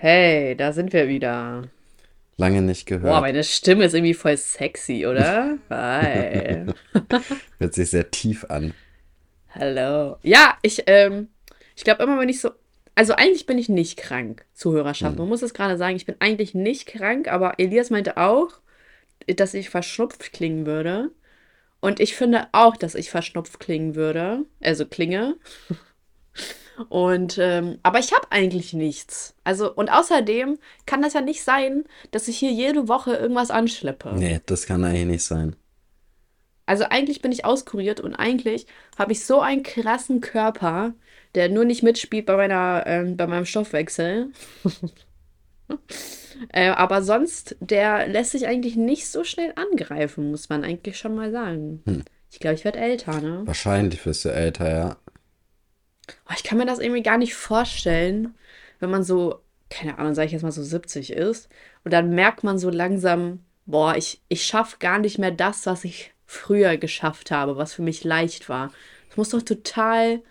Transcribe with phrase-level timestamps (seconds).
[0.00, 1.64] Hey, da sind wir wieder.
[2.36, 3.20] Lange nicht Boah, gehört.
[3.20, 5.58] meine Stimme ist irgendwie voll sexy, oder?
[5.70, 6.66] Hi.
[7.58, 8.74] Hört sich sehr tief an.
[9.50, 10.18] Hallo.
[10.22, 11.26] Ja, ich, ähm,
[11.74, 12.52] ich glaube immer, wenn ich so.
[12.94, 15.18] Also eigentlich bin ich nicht krank, Zuhörerschaft.
[15.18, 18.50] Man muss es gerade sagen, ich bin eigentlich nicht krank, aber Elias meinte auch,
[19.26, 21.10] dass ich verschnupft klingen würde.
[21.80, 24.44] Und ich finde auch, dass ich verschnupft klingen würde.
[24.60, 25.36] Also klinge.
[26.88, 29.34] Und, ähm, aber ich habe eigentlich nichts.
[29.44, 34.14] Also, und außerdem kann das ja nicht sein, dass ich hier jede Woche irgendwas anschleppe.
[34.14, 35.56] Nee, das kann eigentlich nicht sein.
[36.66, 38.66] Also eigentlich bin ich auskuriert und eigentlich
[38.98, 40.92] habe ich so einen krassen Körper,
[41.34, 44.32] der nur nicht mitspielt bei meiner, ähm, bei meinem Stoffwechsel.
[46.52, 51.14] äh, aber sonst, der lässt sich eigentlich nicht so schnell angreifen, muss man eigentlich schon
[51.14, 51.82] mal sagen.
[52.30, 53.42] Ich glaube, ich werde älter, ne?
[53.46, 54.96] Wahrscheinlich wirst du älter, ja.
[56.28, 58.34] Oh, ich kann mir das irgendwie gar nicht vorstellen,
[58.80, 59.40] wenn man so,
[59.70, 61.48] keine Ahnung, sage ich jetzt mal so 70 ist
[61.84, 65.84] und dann merkt man so langsam, boah, ich, ich schaffe gar nicht mehr das, was
[65.84, 68.72] ich früher geschafft habe, was für mich leicht war.
[69.10, 70.22] Es muss doch total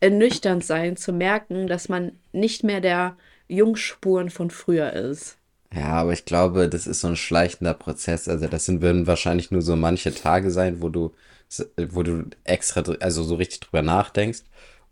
[0.00, 3.16] ernüchternd sein, zu merken, dass man nicht mehr der
[3.48, 5.38] Jungspuren von früher ist.
[5.74, 8.28] Ja, aber ich glaube, das ist so ein schleichender Prozess.
[8.28, 11.12] Also das sind, würden wahrscheinlich nur so manche Tage sein, wo du,
[11.76, 14.40] wo du extra, also so richtig drüber nachdenkst.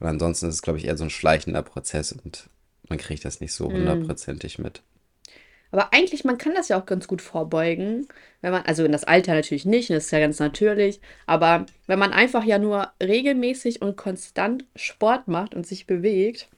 [0.00, 2.48] Und ansonsten ist es, glaube ich, eher so ein schleichender Prozess und
[2.88, 4.82] man kriegt das nicht so hundertprozentig mit.
[5.72, 8.06] Aber eigentlich, man kann das ja auch ganz gut vorbeugen,
[8.40, 11.98] wenn man, also in das Alter natürlich nicht, das ist ja ganz natürlich, aber wenn
[11.98, 16.48] man einfach ja nur regelmäßig und konstant Sport macht und sich bewegt,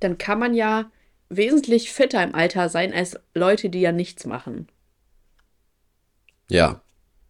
[0.00, 0.90] dann kann man ja
[1.30, 4.68] wesentlich fitter im Alter sein als Leute, die ja nichts machen,
[6.48, 6.82] Ja,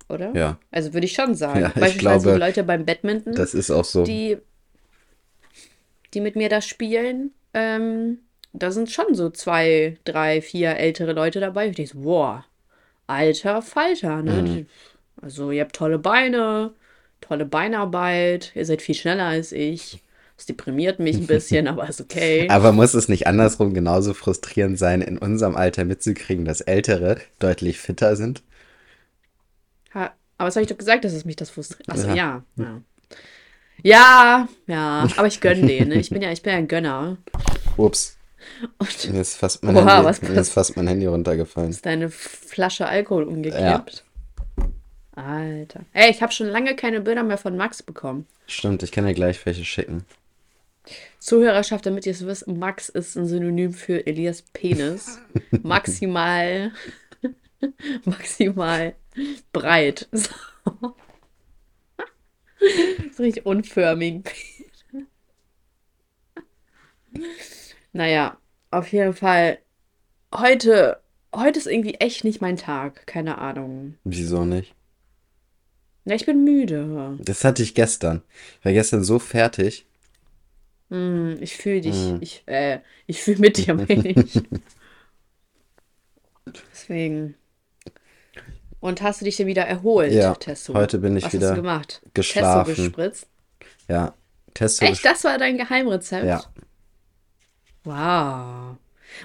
[0.09, 0.35] oder?
[0.35, 1.61] ja, Also würde ich schon sagen.
[1.61, 4.05] Ja, ich Beispielsweise glaube, Leute beim Badminton, das ist auch so.
[4.05, 4.39] die,
[6.15, 8.19] die mit mir da spielen, ähm,
[8.53, 11.69] da sind schon so zwei, drei, vier ältere Leute dabei.
[11.69, 12.45] Ich denke so, boah,
[13.07, 14.43] alter Falter, ne?
[14.43, 14.67] Mhm.
[15.21, 16.73] Also ihr habt tolle Beine,
[17.20, 20.03] tolle Beinarbeit, ihr seid viel schneller als ich.
[20.36, 22.48] Das deprimiert mich ein bisschen, aber ist okay.
[22.51, 27.79] Aber muss es nicht andersrum genauso frustrierend sein, in unserem Alter mitzukriegen, dass Ältere deutlich
[27.79, 28.42] fitter sind?
[29.95, 31.89] Ha, aber was habe ich doch gesagt, dass es mich das frustriert?
[31.89, 32.15] Achso, Ja.
[32.15, 32.45] ja.
[32.57, 32.83] ja.
[33.83, 35.89] Ja, ja, aber ich gönne den.
[35.89, 35.97] Ne?
[35.97, 37.17] Ich bin ja, ich bin ja ein Gönner.
[37.77, 38.17] Ups,
[38.79, 41.70] Und mir ist fast mein, Oha, Handy, was mir ist fast mein Handy runtergefallen.
[41.70, 44.05] ist deine Flasche Alkohol umgekippt.
[45.15, 45.81] Alter.
[45.92, 48.27] Ey, ich habe schon lange keine Bilder mehr von Max bekommen.
[48.47, 50.05] Stimmt, ich kann dir gleich welche schicken.
[51.19, 55.21] Zuhörerschaft, damit ihr es wisst, Max ist ein Synonym für Elias Penis.
[55.63, 56.73] Maximal,
[58.05, 58.95] maximal
[59.53, 60.09] breit.
[60.13, 60.31] So.
[63.17, 64.30] So richtig unförmig.
[67.92, 68.39] naja,
[68.70, 69.58] auf jeden Fall.
[70.34, 71.00] Heute,
[71.34, 73.06] heute ist irgendwie echt nicht mein Tag.
[73.06, 73.96] Keine Ahnung.
[74.05, 74.74] Wieso nicht?
[76.05, 77.18] Ja, ich bin müde.
[77.20, 78.23] Das hatte ich gestern.
[78.58, 79.86] Ich war gestern so fertig.
[80.90, 81.94] Hm, ich fühle dich.
[81.94, 82.18] Mhm.
[82.20, 84.40] Ich, äh, ich fühle mit dir, meine ich.
[86.73, 87.34] Deswegen.
[88.83, 90.75] Und hast du dich denn wieder erholt, Ja, Testo?
[90.75, 92.03] heute bin ich Was wieder hast du gemacht?
[92.15, 92.67] geschlafen.
[92.75, 93.27] Testo gespritzt?
[93.89, 94.13] Ja,
[94.55, 94.85] Testo.
[94.85, 96.27] Echt, das war dein Geheimrezept?
[96.27, 96.43] Ja.
[97.85, 98.77] Wow.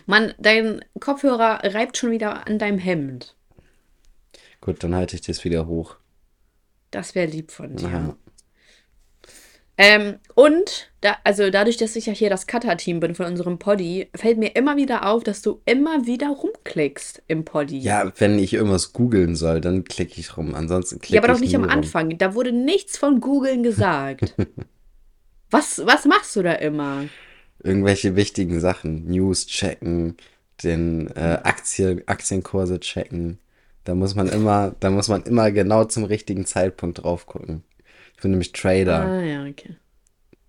[0.06, 3.36] Mann, dein Kopfhörer reibt schon wieder an deinem Hemd.
[4.62, 5.96] Gut, dann halte ich das wieder hoch.
[6.92, 7.90] Das wäre lieb von dir.
[7.90, 8.16] Ja.
[9.80, 14.10] Ähm, und, da, also dadurch, dass ich ja hier das Cutter-Team bin von unserem Poddy,
[14.16, 17.80] fällt mir immer wieder auf, dass du immer wieder rumklickst im Poddy.
[17.80, 20.56] ja, wenn ich irgendwas googeln soll, dann klicke ich rum.
[20.56, 21.70] Ansonsten klicke Ja, aber doch ich nicht am rum.
[21.70, 22.18] Anfang.
[22.18, 24.34] Da wurde nichts von Googeln gesagt.
[25.52, 27.06] was, was machst du da immer?
[27.62, 29.06] Irgendwelche wichtigen Sachen.
[29.06, 30.18] News checken,
[30.64, 33.38] den äh, Aktien, Aktienkurse checken.
[33.84, 37.64] Da muss man immer, da muss man immer genau zum richtigen Zeitpunkt drauf gucken.
[38.18, 39.00] Ich bin nämlich Trader.
[39.02, 39.76] Ah, ja, okay.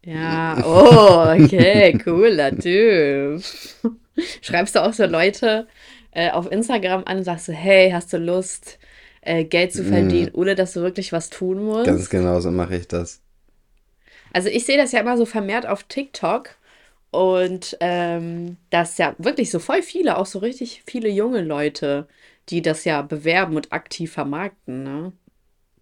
[0.02, 3.42] Ja, oh, okay, cooler Typ.
[4.40, 5.68] Schreibst du auch so Leute
[6.12, 8.78] äh, auf Instagram an und sagst so, hey, hast du Lust,
[9.20, 11.84] äh, Geld zu verdienen, ohne dass du wirklich was tun musst?
[11.84, 13.20] Ganz genau so mache ich das.
[14.32, 16.56] Also ich sehe das ja immer so vermehrt auf TikTok
[17.10, 22.08] und ähm, dass ja wirklich so voll viele, auch so richtig viele junge Leute,
[22.48, 25.12] die das ja bewerben und aktiv vermarkten, ne?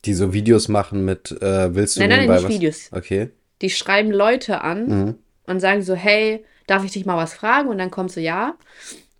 [0.06, 2.55] Die so Videos machen mit, äh, willst du Nein, nein, nebenbei nicht was?
[2.55, 2.88] Videos.
[2.93, 3.31] Okay.
[3.62, 5.14] Die schreiben Leute an Mhm.
[5.47, 7.69] und sagen so, hey, darf ich dich mal was fragen?
[7.69, 8.55] Und dann kommt so, ja.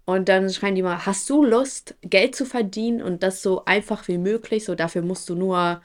[0.05, 4.07] Und dann schreiben die mal, hast du Lust, Geld zu verdienen und das so einfach
[4.09, 4.65] wie möglich?
[4.65, 5.81] So, dafür musst du nur,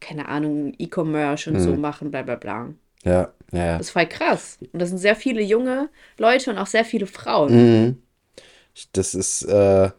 [0.00, 2.68] keine Ahnung, E-Commerce und so machen, bla bla bla.
[3.04, 3.78] Ja, ja, ja.
[3.78, 4.58] Das ist voll krass.
[4.72, 7.52] Und das sind sehr viele junge Leute und auch sehr viele Frauen.
[7.86, 7.98] Mhm.
[8.92, 9.90] Das ist, äh,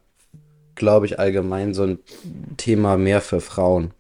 [0.76, 2.00] glaube ich, allgemein so ein
[2.58, 3.92] Thema mehr für Frauen.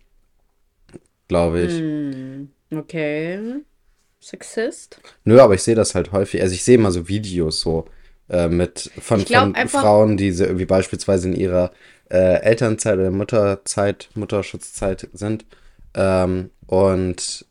[1.27, 1.79] Glaube ich.
[1.79, 3.61] Hm, okay.
[4.19, 4.99] Sexist?
[5.23, 6.41] Nö, aber ich sehe das halt häufig.
[6.41, 7.85] Also ich sehe immer so Videos so
[8.29, 11.71] äh, mit von, Ich glaube von Frauen, die so irgendwie beispielsweise in ihrer
[12.09, 15.45] äh, Elternzeit oder Mutterzeit, Mutterschutzzeit sind.
[15.93, 17.45] Ähm, und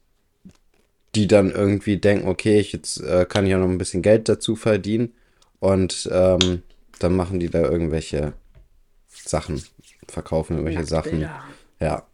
[1.15, 4.29] die dann irgendwie denken, okay, ich jetzt äh, kann ich auch noch ein bisschen Geld
[4.29, 5.15] dazu verdienen.
[5.61, 6.63] Und ähm,
[6.99, 8.33] dann machen die da irgendwelche
[9.09, 9.63] Sachen,
[10.09, 11.29] verkaufen irgendwelche Sachen.
[11.81, 12.05] Ja,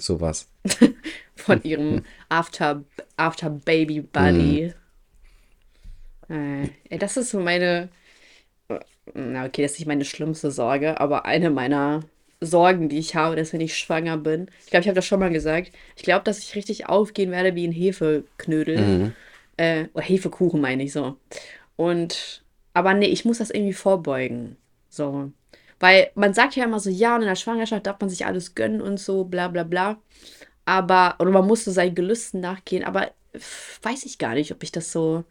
[0.00, 0.48] sowas.
[1.34, 2.84] von ihrem After,
[3.16, 4.72] After Baby Buddy.
[6.28, 7.88] Äh, ey, das ist so meine.
[9.14, 12.04] Na, okay, das ist nicht meine schlimmste Sorge, aber eine meiner
[12.40, 14.48] Sorgen, die ich habe, dass wenn ich schwanger bin.
[14.64, 15.72] Ich glaube, ich habe das schon mal gesagt.
[15.96, 18.78] Ich glaube, dass ich richtig aufgehen werde wie ein Hefeknödel.
[18.78, 19.12] Mhm.
[19.56, 21.16] Äh, oder Hefekuchen meine ich so.
[21.76, 24.56] Und, aber nee, ich muss das irgendwie vorbeugen.
[24.88, 25.32] So.
[25.80, 28.54] Weil man sagt ja immer so, ja, und in der Schwangerschaft darf man sich alles
[28.54, 29.98] gönnen und so, bla bla bla.
[30.66, 33.10] Aber, oder man muss so seinen Gelüsten nachgehen, aber
[33.82, 35.24] weiß ich gar nicht, ob ich das so.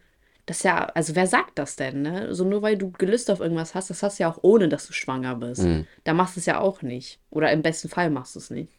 [0.46, 2.34] Das ja, also wer sagt das denn, ne?
[2.34, 4.88] So nur weil du Gelüste auf irgendwas hast, das hast du ja auch ohne, dass
[4.88, 5.62] du schwanger bist.
[5.62, 5.86] Mhm.
[6.04, 7.20] Da machst du es ja auch nicht.
[7.30, 8.72] Oder im besten Fall machst du es nicht.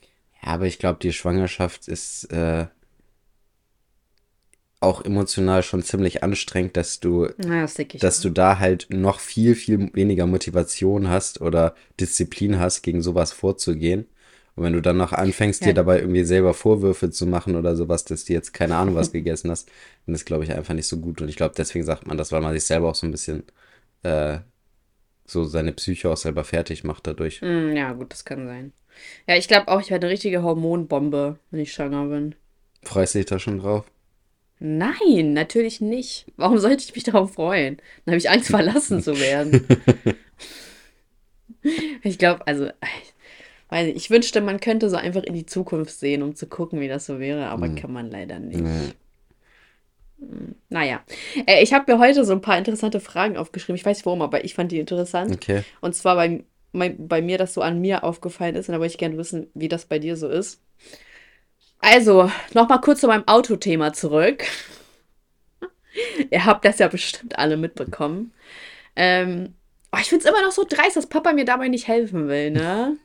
[0.42, 2.66] Ja, aber ich glaube, die Schwangerschaft ist äh,
[4.80, 8.22] auch emotional schon ziemlich anstrengend, dass du, Na, das dass auch.
[8.22, 14.06] du da halt noch viel, viel weniger Motivation hast oder Disziplin hast, gegen sowas vorzugehen.
[14.56, 17.76] Und wenn du dann noch anfängst, dir Ja, dabei irgendwie selber Vorwürfe zu machen oder
[17.76, 19.70] sowas, dass du jetzt keine Ahnung was gegessen hast,
[20.06, 21.20] dann ist, glaube ich, einfach nicht so gut.
[21.22, 23.44] Und ich glaube, deswegen sagt man das, weil man sich selber auch so ein bisschen
[24.02, 24.38] äh,
[25.26, 27.42] so seine Psyche auch selber fertig macht dadurch.
[27.42, 28.72] Hm, ja, gut, das kann sein.
[29.28, 32.34] Ja, ich glaube auch, ich werde eine richtige Hormonbombe, wenn ich schwanger bin.
[32.82, 33.86] Freust du dich da schon drauf?
[34.60, 36.26] Nein, natürlich nicht.
[36.36, 37.78] Warum sollte ich mich darauf freuen?
[38.04, 39.66] Dann habe ich Angst, verlassen zu werden.
[42.02, 42.72] Ich glaube, also, ich
[43.68, 46.80] weiß nicht, ich wünschte, man könnte so einfach in die Zukunft sehen, um zu gucken,
[46.80, 47.74] wie das so wäre, aber Hm.
[47.74, 48.60] kann man leider nicht.
[48.60, 48.92] Nee.
[50.68, 51.02] Naja,
[51.46, 53.76] äh, ich habe mir heute so ein paar interessante Fragen aufgeschrieben.
[53.76, 55.32] Ich weiß nicht warum, aber ich fand die interessant.
[55.32, 55.64] Okay.
[55.80, 58.68] Und zwar bei, bei, bei mir, dass so an mir aufgefallen ist.
[58.68, 60.60] Und da wollte ich gerne wissen, wie das bei dir so ist.
[61.80, 64.44] Also, nochmal kurz zu meinem Autothema zurück.
[66.30, 68.32] Ihr habt das ja bestimmt alle mitbekommen.
[68.96, 69.54] Ähm,
[69.92, 72.50] oh, ich finde es immer noch so dreist, dass Papa mir dabei nicht helfen will,
[72.50, 72.96] ne?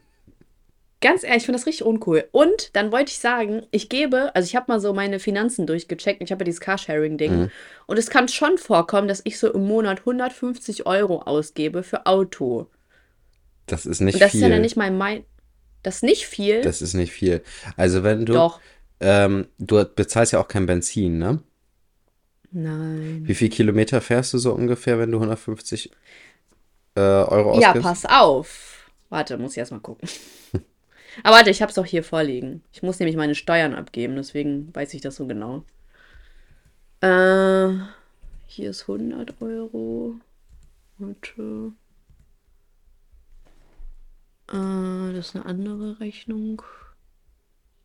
[1.02, 2.28] Ganz ehrlich, ich finde das richtig uncool.
[2.32, 6.22] Und dann wollte ich sagen, ich gebe, also ich habe mal so meine Finanzen durchgecheckt.
[6.24, 7.42] Ich habe ja dieses Carsharing-Ding.
[7.42, 7.52] Mhm.
[7.86, 12.68] Und es kann schon vorkommen, dass ich so im Monat 150 Euro ausgebe für Auto.
[13.68, 14.62] Das ist Und nicht das ist ja dann viel.
[14.62, 15.26] nicht mal mein.
[15.86, 16.62] Das ist nicht viel.
[16.62, 17.44] Das ist nicht viel.
[17.78, 18.60] Also wenn du, Doch.
[19.00, 21.44] ähm, du bezahlst ja auch kein Benzin, ne?
[22.52, 23.22] Nein.
[23.26, 25.92] Wie viel Kilometer fährst du so ungefähr, wenn du 150
[26.96, 27.84] äh, Euro Ja, ausgibst?
[27.88, 28.90] pass auf.
[29.10, 30.10] Warte, muss ich erstmal gucken.
[31.24, 32.64] Aber warte, ich habe es doch hier vorliegen.
[32.74, 35.64] Ich muss nämlich meine Steuern abgeben, deswegen weiß ich das so genau.
[37.02, 37.70] Äh,
[38.48, 40.16] hier ist 100 Euro.
[40.98, 41.74] Warte.
[44.56, 46.62] Äh, das ist eine andere Rechnung.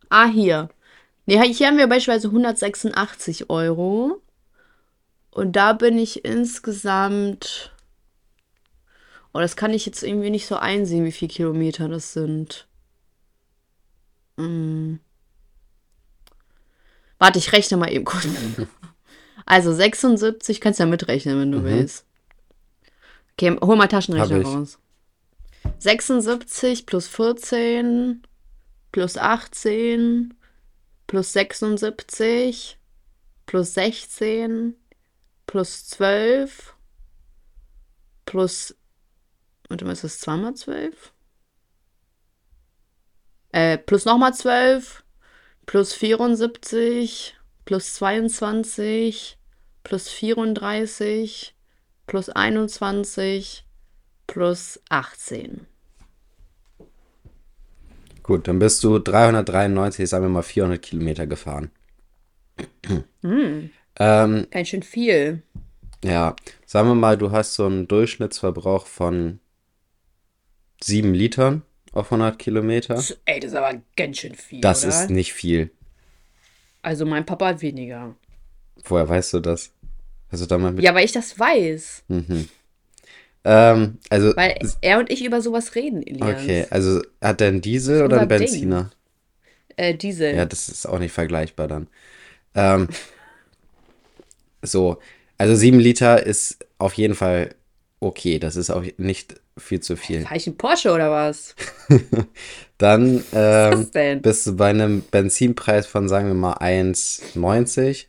[0.09, 0.69] Ah, hier.
[1.27, 4.21] Nee, hier haben wir beispielsweise 186 Euro.
[5.31, 7.73] Und da bin ich insgesamt.
[9.33, 12.67] Oh, das kann ich jetzt irgendwie nicht so einsehen, wie viele Kilometer das sind.
[14.39, 14.99] Hm.
[17.19, 18.27] Warte, ich rechne mal eben kurz.
[19.47, 21.65] Also 76, kannst ja mitrechnen, wenn du Mhm.
[21.65, 22.07] willst.
[23.33, 24.79] Okay, hol mal Taschenrechner raus.
[25.81, 28.23] 76 plus 14
[28.93, 30.35] plus 18
[31.07, 32.77] plus 76
[33.47, 34.75] plus 16
[35.47, 36.75] plus 12
[38.27, 38.77] plus.
[39.69, 41.13] Warte mal, ist das zweimal 12?
[43.53, 45.03] Äh, plus nochmal 12
[45.67, 47.35] plus 74
[47.65, 49.39] plus 22
[49.83, 51.55] plus 34
[52.07, 53.65] plus 21
[54.31, 55.67] plus 18.
[58.23, 61.71] Gut, dann bist du 393, sagen wir mal 400 Kilometer gefahren.
[63.23, 65.43] Hm, Ähm, ganz schön viel.
[66.05, 69.41] ja, sagen wir mal, du hast so einen Durchschnittsverbrauch von
[70.83, 72.95] 7 Litern auf 100 Kilometer.
[72.95, 74.89] Das- Ey, das ist aber ganz schön viel, Das oder?
[75.03, 75.71] ist nicht viel.
[76.83, 78.15] Also mein Papa hat weniger.
[78.85, 79.73] Woher weißt du das?
[80.31, 80.85] Hast du da mal mit?
[80.85, 82.05] Ja, weil ich das weiß.
[82.09, 82.49] Mhm.
[83.45, 86.43] Ähm, also, Weil er und ich über sowas reden, Elias.
[86.43, 88.29] okay, also hat der einen Diesel oder einen.
[88.29, 88.91] Benziner?
[89.77, 90.35] Äh, Diesel.
[90.35, 91.87] Ja, das ist auch nicht vergleichbar dann.
[92.55, 92.89] Ähm,
[94.63, 94.99] so,
[95.39, 97.55] also sieben Liter ist auf jeden Fall
[98.01, 98.39] okay.
[98.39, 100.23] Das ist auch nicht viel zu viel.
[100.23, 101.55] Fahr ich einen Porsche oder was?
[102.79, 104.23] Dann Was ist ähm, denn?
[104.23, 108.07] bist du bei einem Benzinpreis von, sagen wir mal, 1,90.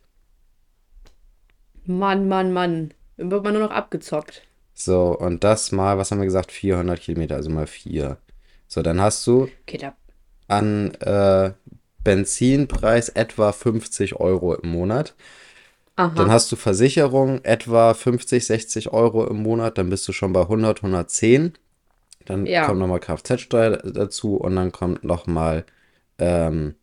[1.86, 2.94] Mann, Mann, Mann.
[3.18, 4.44] Dann wird man nur noch abgezockt.
[4.74, 6.52] So, und das mal, was haben wir gesagt?
[6.52, 8.18] 400 Kilometer, also mal 4.
[8.68, 9.92] So, dann hast du Okay,
[10.48, 11.54] an äh,
[12.04, 15.16] Benzinpreis etwa 50 Euro im Monat.
[16.16, 16.32] Dann Aha.
[16.32, 19.78] hast du Versicherung etwa 50, 60 Euro im Monat.
[19.78, 21.54] Dann bist du schon bei 100, 110.
[22.26, 22.62] Dann Ja.
[22.62, 25.66] kommt nochmal Kfz-Steuer dazu und dann kommt nochmal
[26.20, 26.76] ähm,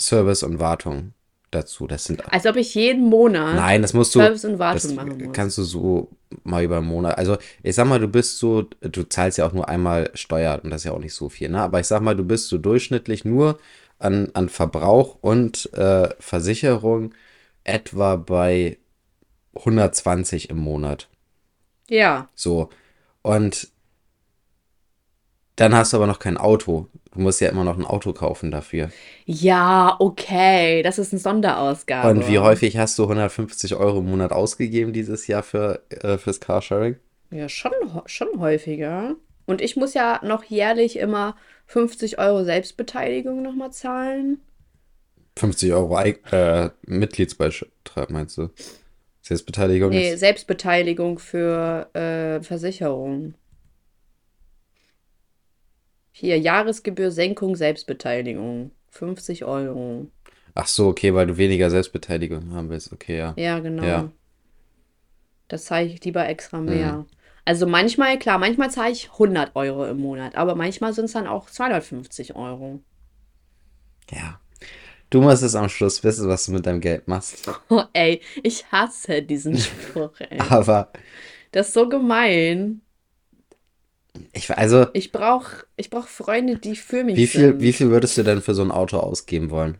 [0.00, 1.12] Service und Wartung
[1.56, 1.86] dazu.
[1.86, 4.20] Das sind Als ob ich jeden Monat Nein, das musst du.
[4.20, 5.32] Service und Wartung machen muss.
[5.32, 6.10] kannst du so
[6.44, 7.18] mal über einen Monat.
[7.18, 10.70] Also, ich sag mal, du bist so, du zahlst ja auch nur einmal Steuer und
[10.70, 11.60] das ist ja auch nicht so viel, ne?
[11.60, 13.58] Aber ich sag mal, du bist so durchschnittlich nur
[13.98, 17.14] an, an Verbrauch und äh, Versicherung
[17.64, 18.78] etwa bei
[19.56, 21.08] 120 im Monat.
[21.88, 22.28] Ja.
[22.34, 22.68] So.
[23.22, 23.68] Und
[25.56, 26.86] dann hast du aber noch kein Auto.
[27.12, 28.90] Du musst ja immer noch ein Auto kaufen dafür.
[29.24, 30.82] Ja, okay.
[30.82, 32.10] Das ist eine Sonderausgabe.
[32.10, 36.40] Und wie häufig hast du 150 Euro im Monat ausgegeben dieses Jahr für, äh, fürs
[36.40, 36.96] Carsharing?
[37.30, 37.72] Ja, schon,
[38.04, 39.16] schon häufiger.
[39.46, 41.36] Und ich muss ja noch jährlich immer
[41.66, 44.40] 50 Euro Selbstbeteiligung nochmal zahlen.
[45.38, 48.50] 50 Euro äh, Mitgliedsbeitrag, meinst du?
[49.22, 50.20] Selbstbeteiligung Nee, ist.
[50.20, 53.34] Selbstbeteiligung für äh, Versicherung.
[56.18, 58.70] Hier, Jahresgebühr, Senkung, Selbstbeteiligung.
[58.88, 60.06] 50 Euro.
[60.54, 62.90] Ach so, okay, weil du weniger Selbstbeteiligung haben willst.
[62.90, 63.34] Okay, ja.
[63.36, 63.84] Ja, genau.
[63.84, 64.10] Ja.
[65.48, 67.04] Das zahle ich lieber extra mehr.
[67.44, 71.26] Also manchmal, klar, manchmal zahle ich 100 Euro im Monat, aber manchmal sind es dann
[71.26, 72.80] auch 250 Euro.
[74.10, 74.40] Ja.
[75.10, 77.46] Du musst es am Schluss wissen, was du mit deinem Geld machst.
[77.68, 80.40] Oh, ey, ich hasse diesen Spruch, ey.
[80.40, 80.90] Aber
[81.52, 82.80] Das ist so gemein.
[84.32, 87.60] Ich, also, Ich brauche ich brauch Freunde, die für mich wie viel, sind.
[87.60, 89.78] wie viel würdest du denn für so ein Auto ausgeben wollen?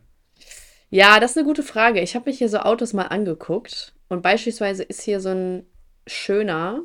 [0.90, 2.00] Ja, das ist eine gute Frage.
[2.00, 5.66] Ich habe mich hier so Autos mal angeguckt und beispielsweise ist hier so ein
[6.07, 6.83] schöner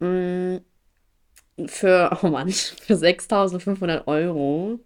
[0.00, 0.60] mh,
[1.66, 4.80] für, oh Mann, für 6.500 Euro.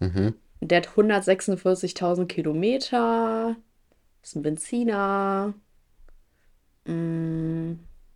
[0.00, 0.34] Mhm.
[0.60, 3.56] Der hat 146.000 Kilometer,
[4.22, 5.54] ist ein Benziner.
[6.86, 7.74] Mm,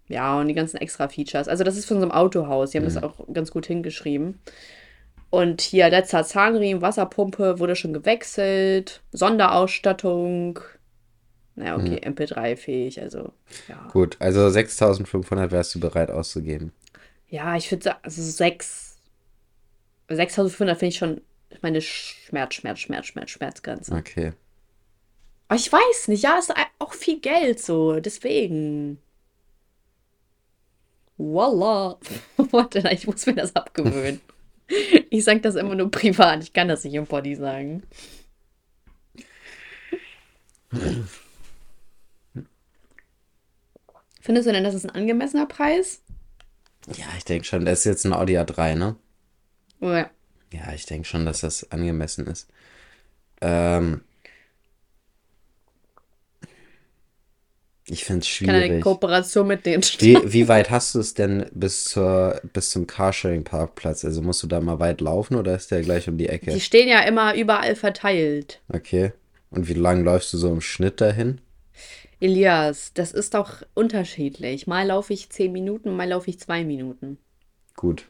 [0.08, 1.48] ja, und die ganzen extra Features.
[1.48, 2.70] Also das ist von so einem Autohaus.
[2.70, 4.40] Die haben das auch ganz gut hingeschrieben.
[5.30, 10.60] Und hier letzter Zahnriemen, Wasserpumpe wurde schon gewechselt, Sonderausstattung.
[11.56, 13.32] Naja, okay, MP3-fähig, also
[13.66, 13.88] ja.
[13.90, 16.72] Gut, also 6500 wärst du bereit auszugeben.
[17.28, 18.98] Ja, ich würde sagen, also 6,
[20.08, 21.22] 6500 finde ich schon
[21.62, 23.94] meine Schmerz, Schmerz, Schmerz, Schmerz, Schmerzgrenze.
[23.94, 24.32] Okay.
[25.48, 28.98] Aber ich weiß nicht, ja, ist auch viel Geld so, deswegen.
[31.16, 31.98] Voila.
[32.36, 34.20] Warte, ich muss mir das abgewöhnen.
[35.10, 37.82] Ich sage das immer nur privat, ich kann das nicht im Body sagen.
[44.20, 46.02] Findest du denn, das ist ein angemessener Preis?
[46.96, 48.96] Ja, ich denke schon, das ist jetzt ein Audi A3, ne?
[49.80, 50.10] Oder
[50.52, 52.48] Ja, ich denke schon, dass das angemessen ist.
[53.40, 54.02] Ähm,
[57.88, 58.82] ich finde es schwierig.
[58.82, 64.04] Kooperation mit denen Wie, wie weit hast du es denn bis zur, bis zum Carsharing-Parkplatz?
[64.04, 66.52] Also musst du da mal weit laufen oder ist der gleich um die Ecke?
[66.52, 68.60] Die stehen ja immer überall verteilt.
[68.72, 69.12] Okay.
[69.50, 71.40] Und wie lang läufst du so im Schnitt dahin?
[72.18, 74.66] Elias, das ist doch unterschiedlich.
[74.66, 77.18] Mal laufe ich 10 Minuten, mal laufe ich 2 Minuten.
[77.76, 78.06] Gut.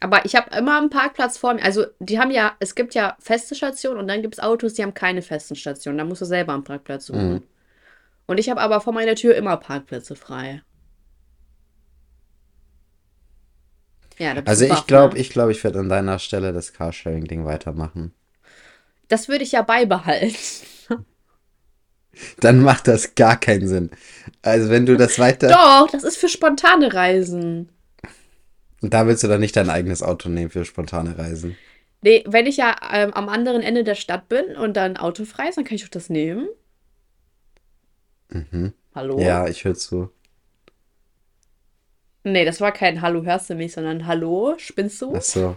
[0.00, 1.62] Aber ich habe immer einen Parkplatz vor mir.
[1.62, 4.82] Also, die haben ja, es gibt ja feste Stationen und dann gibt es Autos, die
[4.82, 5.98] haben keine festen Stationen.
[5.98, 7.32] Da musst du selber einen Parkplatz suchen.
[7.32, 7.42] Mhm.
[8.26, 10.62] Und ich habe aber vor meiner Tür immer Parkplätze frei.
[14.18, 15.20] Ja, Also ich glaube, ne?
[15.20, 18.12] ich glaube, ich werde an deiner Stelle das Carsharing-Ding weitermachen.
[19.08, 20.34] Das würde ich ja beibehalten.
[22.40, 23.90] Dann macht das gar keinen Sinn.
[24.42, 25.48] Also wenn du das weiter...
[25.48, 27.70] Doch, das ist für spontane Reisen.
[28.80, 31.56] Und da willst du dann nicht dein eigenes Auto nehmen für spontane Reisen.
[32.02, 35.48] Nee, wenn ich ja ähm, am anderen Ende der Stadt bin und dann Auto frei
[35.48, 36.48] ist, dann kann ich auch das nehmen.
[38.94, 39.16] Hallo?
[39.16, 39.22] Mhm.
[39.22, 40.10] Ja, ich höre zu.
[42.24, 45.14] Nee, das war kein Hallo, hörst du mich, sondern Hallo, spinnst du?
[45.16, 45.56] Ach so.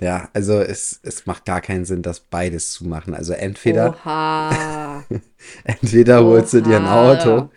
[0.00, 3.14] Ja, also es, es macht gar keinen Sinn, das beides zu machen.
[3.14, 5.04] Also entweder, Oha.
[5.64, 7.12] entweder holst du dir ein Oha.
[7.12, 7.50] Auto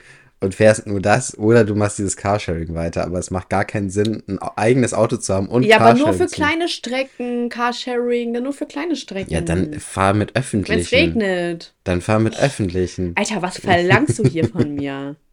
[0.44, 3.06] und fährst nur das oder du machst dieses Carsharing weiter.
[3.06, 6.08] Aber es macht gar keinen Sinn, ein eigenes Auto zu haben und Ja, aber nur
[6.08, 9.34] Carsharing für zu kleine Strecken, Carsharing, dann nur für kleine Strecken.
[9.34, 10.96] Ja, dann fahr mit Wenn es öffentlichen.
[10.96, 11.74] regnet.
[11.84, 13.14] Dann fahr mit öffentlichen.
[13.16, 15.16] Alter, was verlangst du hier von mir?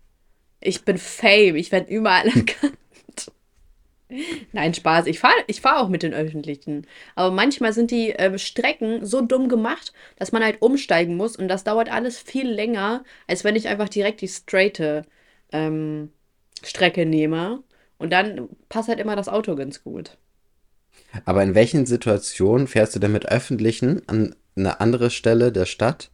[0.63, 1.57] Ich bin Fame.
[1.57, 2.77] Ich werde überall erkannt.
[4.53, 5.07] Nein, Spaß.
[5.07, 6.87] Ich fahre ich fahr auch mit den Öffentlichen.
[7.15, 11.37] Aber manchmal sind die äh, Strecken so dumm gemacht, dass man halt umsteigen muss.
[11.37, 15.05] Und das dauert alles viel länger, als wenn ich einfach direkt die straighte
[15.53, 16.11] ähm,
[16.63, 17.63] Strecke nehme.
[17.99, 20.17] Und dann passt halt immer das Auto ganz gut.
[21.25, 26.11] Aber in welchen Situationen fährst du denn mit Öffentlichen an eine andere Stelle der Stadt?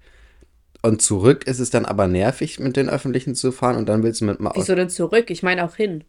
[0.82, 4.20] Und zurück ist es dann aber nervig, mit den Öffentlichen zu fahren und dann willst
[4.20, 4.60] du mit dem Auto.
[4.60, 5.30] Wieso denn zurück?
[5.30, 6.04] Ich meine auch hin.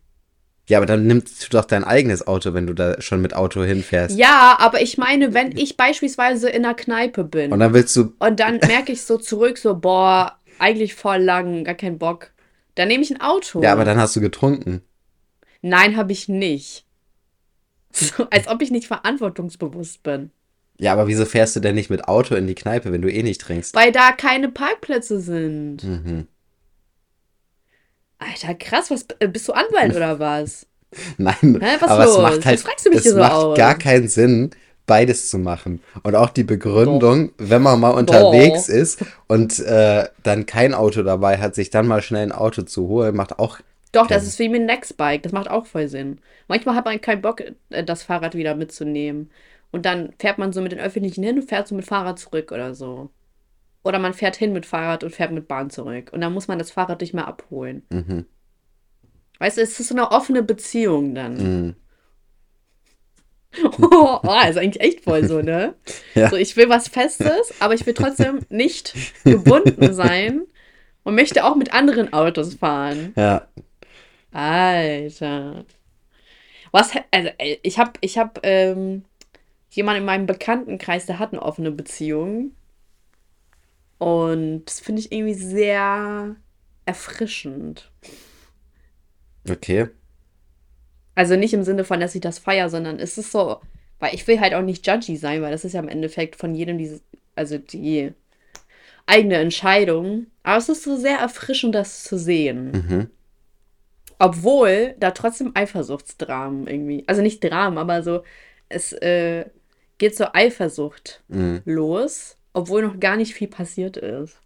[0.69, 3.63] Ja, aber dann nimmst du doch dein eigenes Auto, wenn du da schon mit Auto
[3.63, 4.17] hinfährst.
[4.17, 8.13] Ja, aber ich meine, wenn ich beispielsweise in einer Kneipe bin Und dann willst du.
[8.19, 12.31] und dann merke ich so zurück, so, boah, eigentlich voll lang, gar keinen Bock.
[12.75, 13.63] Dann nehme ich ein Auto.
[13.63, 14.81] Ja, aber dann hast du getrunken.
[15.61, 16.85] Nein, habe ich nicht.
[17.93, 20.31] So, als ob ich nicht verantwortungsbewusst bin.
[20.79, 23.23] Ja, aber wieso fährst du denn nicht mit Auto in die Kneipe, wenn du eh
[23.23, 23.73] nicht trinkst?
[23.73, 25.83] Weil da keine Parkplätze sind.
[25.83, 26.27] Mhm.
[28.19, 30.67] Alter, krass, was äh, bist du Anwalt oder was?
[31.17, 32.15] Nein, Hä, was aber los?
[32.15, 33.57] es macht halt, Was fragst du mich es so macht aus?
[33.57, 34.51] gar keinen Sinn,
[34.85, 35.81] beides zu machen.
[36.03, 41.37] Und auch die Begründung, wenn man mal unterwegs ist und äh, dann kein Auto dabei
[41.39, 43.59] hat, sich dann mal schnell ein Auto zu holen, macht auch.
[43.91, 45.23] Doch, das ist wie mit Nextbike.
[45.23, 46.19] Das macht auch voll Sinn.
[46.47, 49.29] Manchmal hat man keinen Bock, äh, das Fahrrad wieder mitzunehmen.
[49.71, 52.51] Und dann fährt man so mit den Öffentlichen hin und fährt so mit Fahrrad zurück
[52.51, 53.09] oder so.
[53.87, 56.11] Oder man fährt hin mit Fahrrad und fährt mit Bahn zurück.
[56.11, 57.83] Und dann muss man das Fahrrad nicht mehr abholen.
[57.89, 58.25] Mhm.
[59.39, 61.37] Weißt du, es ist so eine offene Beziehung dann.
[61.37, 61.75] Mhm.
[63.79, 65.73] Oh, ist eigentlich echt voll so, ne?
[66.15, 66.29] Ja.
[66.29, 70.41] So, ich will was Festes, aber ich will trotzdem nicht gebunden sein
[71.03, 73.13] und möchte auch mit anderen Autos fahren.
[73.15, 73.47] Ja.
[74.31, 75.65] Alter.
[76.71, 77.29] Was, also,
[77.63, 79.05] ich habe ich hab, ähm,
[79.71, 82.51] jemanden in meinem Bekanntenkreis, der hat eine offene Beziehung.
[83.97, 86.35] Und das finde ich irgendwie sehr
[86.85, 87.91] erfrischend.
[89.49, 89.87] Okay.
[91.15, 93.59] Also nicht im Sinne von, dass ich das feiere, sondern es ist so,
[93.99, 96.53] weil ich will halt auch nicht judgy sein, weil das ist ja im Endeffekt von
[96.53, 97.01] jedem diese,
[97.35, 98.13] also die
[99.07, 100.27] eigene Entscheidung.
[100.43, 102.71] Aber es ist so sehr erfrischend, das zu sehen.
[102.71, 103.09] Mhm.
[104.19, 108.23] Obwohl da trotzdem Eifersuchtsdramen irgendwie, also nicht Dramen, aber so,
[108.69, 109.45] es äh,
[109.97, 111.61] geht so Eifersucht Mhm.
[111.65, 114.41] los, obwohl noch gar nicht viel passiert ist.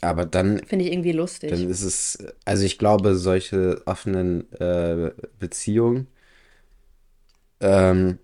[0.00, 1.50] Aber dann, Finde ich irgendwie lustig.
[1.50, 6.08] dann ist es, also ich glaube, solche offenen äh, Beziehungen
[7.60, 8.18] ähm,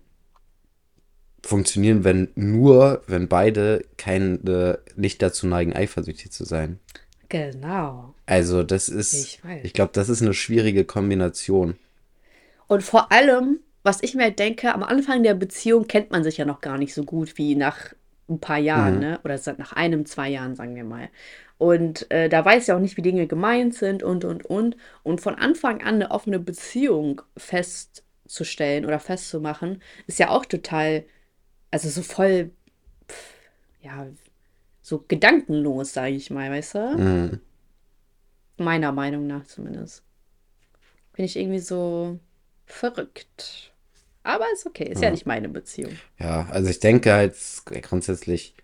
[1.41, 6.79] funktionieren, wenn nur, wenn beide keine, nicht dazu neigen, eifersüchtig zu sein.
[7.29, 8.13] Genau.
[8.25, 11.77] Also das ist, Ich ich glaube, das ist eine schwierige Kombination.
[12.67, 16.37] Und vor allem, was ich mir halt denke, am Anfang der Beziehung kennt man sich
[16.37, 17.93] ja noch gar nicht so gut wie nach
[18.29, 18.99] ein paar Jahren, Mhm.
[19.01, 19.19] ne?
[19.23, 21.09] Oder seit nach einem, zwei Jahren, sagen wir mal.
[21.57, 24.77] Und äh, da weiß ja auch nicht, wie Dinge gemeint sind und, und, und.
[25.03, 31.05] Und von Anfang an eine offene Beziehung festzustellen oder festzumachen, ist ja auch total,
[31.71, 32.51] also so voll,
[33.09, 33.33] pff,
[33.81, 34.07] ja,
[34.81, 36.79] so gedankenlos, sage ich mal, weißt du?
[36.97, 37.41] Mhm.
[38.57, 40.03] Meiner Meinung nach zumindest.
[41.13, 42.19] Bin ich irgendwie so
[42.65, 43.72] verrückt.
[44.23, 45.11] Aber ist okay, ist ja, Ja.
[45.11, 45.97] nicht meine Beziehung.
[46.17, 47.35] Ja, also ich denke halt
[47.81, 48.55] grundsätzlich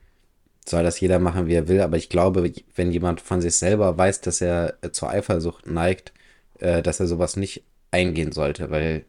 [0.65, 3.97] soll das jeder machen, wie er will, aber ich glaube, wenn jemand von sich selber
[3.97, 6.13] weiß, dass er äh, zur Eifersucht neigt,
[6.59, 9.05] äh, dass er sowas nicht eingehen sollte, weil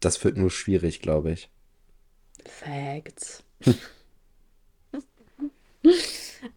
[0.00, 1.50] das wird nur schwierig, glaube ich.
[2.46, 3.42] Facts.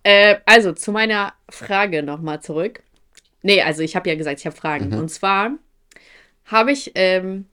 [0.03, 2.83] äh, also zu meiner Frage nochmal zurück.
[3.41, 4.89] Nee, also ich habe ja gesagt, ich habe Fragen.
[4.89, 4.99] Mhm.
[4.99, 5.51] Und zwar
[6.45, 7.45] habe ich, ähm,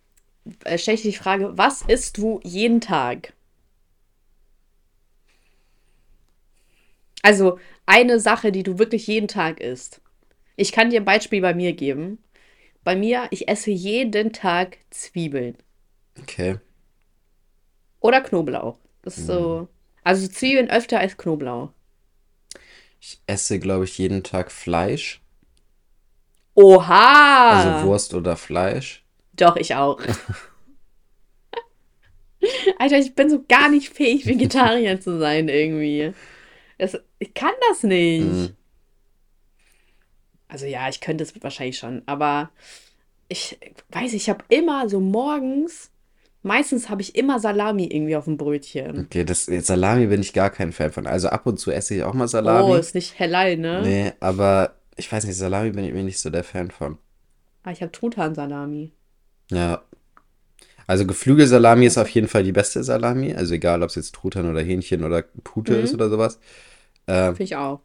[0.64, 3.32] äh, stelle ich die Frage, was isst du jeden Tag?
[7.22, 10.00] Also eine Sache, die du wirklich jeden Tag isst.
[10.56, 12.18] Ich kann dir ein Beispiel bei mir geben.
[12.84, 15.56] Bei mir, ich esse jeden Tag Zwiebeln.
[16.20, 16.58] Okay.
[18.00, 18.78] Oder Knoblauch.
[19.02, 19.68] Das ist so.
[20.04, 21.70] Also Zwiebeln öfter als Knoblauch.
[23.00, 25.20] Ich esse, glaube ich, jeden Tag Fleisch,
[26.54, 27.50] Oha!
[27.50, 29.04] also Wurst oder Fleisch.
[29.38, 30.00] Doch, ich auch.
[32.78, 36.12] Alter, ich bin so gar nicht fähig, Vegetarier zu sein irgendwie.
[36.78, 38.24] Das, ich kann das nicht.
[38.24, 38.50] Mhm.
[40.46, 42.50] Also ja, ich könnte es wahrscheinlich schon, aber
[43.28, 43.58] ich
[43.90, 45.90] weiß, ich habe immer so morgens,
[46.42, 49.00] meistens habe ich immer Salami irgendwie auf dem Brötchen.
[49.00, 51.06] Okay, das Salami bin ich gar kein Fan von.
[51.06, 52.78] Also ab und zu esse ich auch mal Oh, Salami.
[52.78, 53.82] ist nicht Halal, ne?
[53.82, 56.96] Nee, aber ich weiß nicht, Salami bin ich mir nicht so der Fan von.
[57.64, 58.92] Ah, ich habe Truthahn-Salami.
[59.50, 59.82] Ja.
[60.86, 63.34] Also Geflügelsalami ist auf jeden Fall die beste Salami.
[63.34, 65.84] Also egal, ob es jetzt Truthahn oder Hähnchen oder Pute Mhm.
[65.84, 66.38] ist oder sowas.
[67.06, 67.80] Ähm, Finde ich auch.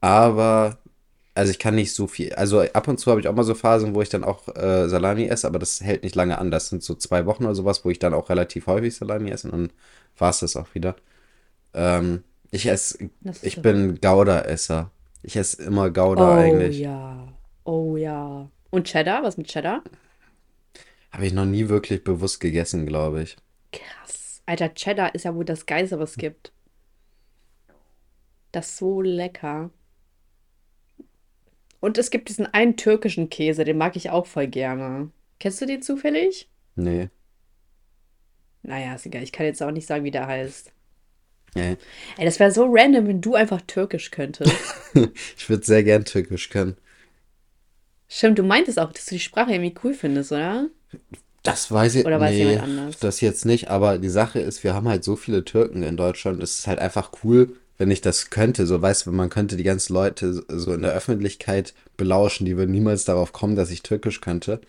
[0.00, 0.78] aber
[1.34, 2.32] also ich kann nicht so viel.
[2.34, 4.88] Also ab und zu habe ich auch mal so Phasen, wo ich dann auch äh,
[4.88, 6.50] Salami esse, aber das hält nicht lange an.
[6.50, 9.48] Das sind so zwei Wochen oder sowas, wo ich dann auch relativ häufig Salami esse
[9.48, 9.70] und dann
[10.18, 10.96] war es das auch wieder.
[11.74, 13.10] Ähm, ich esse,
[13.42, 14.90] ich bin Gouda-Esser.
[15.22, 16.78] Ich esse immer Gouda Oh eigentlich.
[16.78, 17.28] ja.
[17.64, 18.48] Oh ja.
[18.70, 19.22] Und Cheddar?
[19.22, 19.82] Was mit Cheddar?
[21.16, 23.38] Habe ich noch nie wirklich bewusst gegessen, glaube ich.
[23.72, 24.42] Krass.
[24.44, 26.52] Alter, Cheddar ist ja wohl das Geilste, was es gibt.
[28.52, 29.70] Das ist so lecker.
[31.80, 35.08] Und es gibt diesen einen türkischen Käse, den mag ich auch voll gerne.
[35.40, 36.50] Kennst du den zufällig?
[36.74, 37.08] Nee.
[38.62, 39.22] Naja, ist egal.
[39.22, 40.70] Ich kann jetzt auch nicht sagen, wie der heißt.
[41.54, 41.78] nee.
[42.18, 44.52] Ey, das wäre so random, wenn du einfach türkisch könntest.
[45.38, 46.76] Ich würde sehr gern Türkisch können.
[48.06, 50.68] Stimmt, du meintest auch, dass du die Sprache irgendwie cool findest, oder?
[51.42, 52.98] Das weiß ich, Oder weiß nee, jemand anders?
[52.98, 56.42] das jetzt nicht, aber die Sache ist, wir haben halt so viele Türken in Deutschland,
[56.42, 59.62] es ist halt einfach cool, wenn ich das könnte, so weißt du, man könnte die
[59.62, 64.20] ganzen Leute so- in der Öffentlichkeit belauschen, die würden niemals darauf kommen, dass ich Türkisch
[64.20, 64.60] könnte.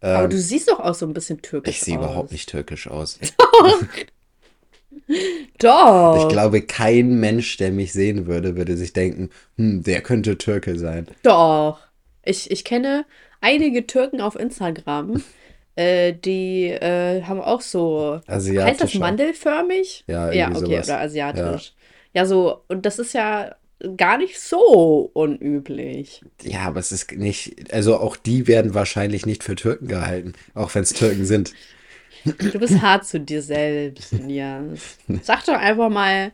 [0.00, 2.04] Aber du siehst doch auch so ein bisschen türkisch Ähm, Ich sehe aus.
[2.04, 3.18] überhaupt nicht türkisch aus.
[5.58, 6.16] Doch.
[6.16, 10.78] Ich glaube, kein Mensch, der mich sehen würde, würde sich denken, hm, der könnte Türke
[10.78, 11.06] sein.
[11.22, 11.78] Doch.
[12.24, 13.04] Ich, ich kenne
[13.40, 15.22] einige Türken auf Instagram,
[15.76, 18.20] äh, die äh, haben auch so.
[18.28, 20.04] Heißt das mandelförmig?
[20.06, 20.88] Ja, Ja, okay, sowas.
[20.88, 21.74] oder asiatisch.
[22.14, 22.26] Ja.
[22.26, 23.54] so, und das ist ja
[23.96, 26.22] gar nicht so unüblich.
[26.42, 30.74] Ja, aber es ist nicht, also auch die werden wahrscheinlich nicht für Türken gehalten, auch
[30.74, 31.52] wenn es Türken sind.
[32.24, 34.98] Du bist hart zu dir selbst, Elias.
[35.22, 36.32] Sag doch einfach mal.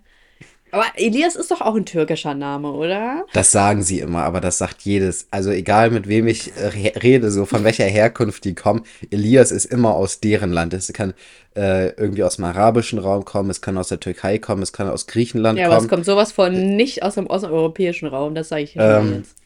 [0.71, 3.25] Aber Elias ist doch auch ein türkischer Name, oder?
[3.33, 5.27] Das sagen sie immer, aber das sagt jedes.
[5.31, 9.51] Also egal mit wem ich äh, re- rede, so von welcher Herkunft die kommen, Elias
[9.51, 10.75] ist immer aus deren Land.
[10.75, 11.15] Es kann
[11.57, 14.89] äh, irgendwie aus dem arabischen Raum kommen, es kann aus der Türkei kommen, es kann
[14.89, 15.91] aus Griechenland Ja, aber es kommen.
[15.91, 19.37] kommt sowas von nicht aus dem osteuropäischen Raum, das sage ich schon Ähm, jetzt.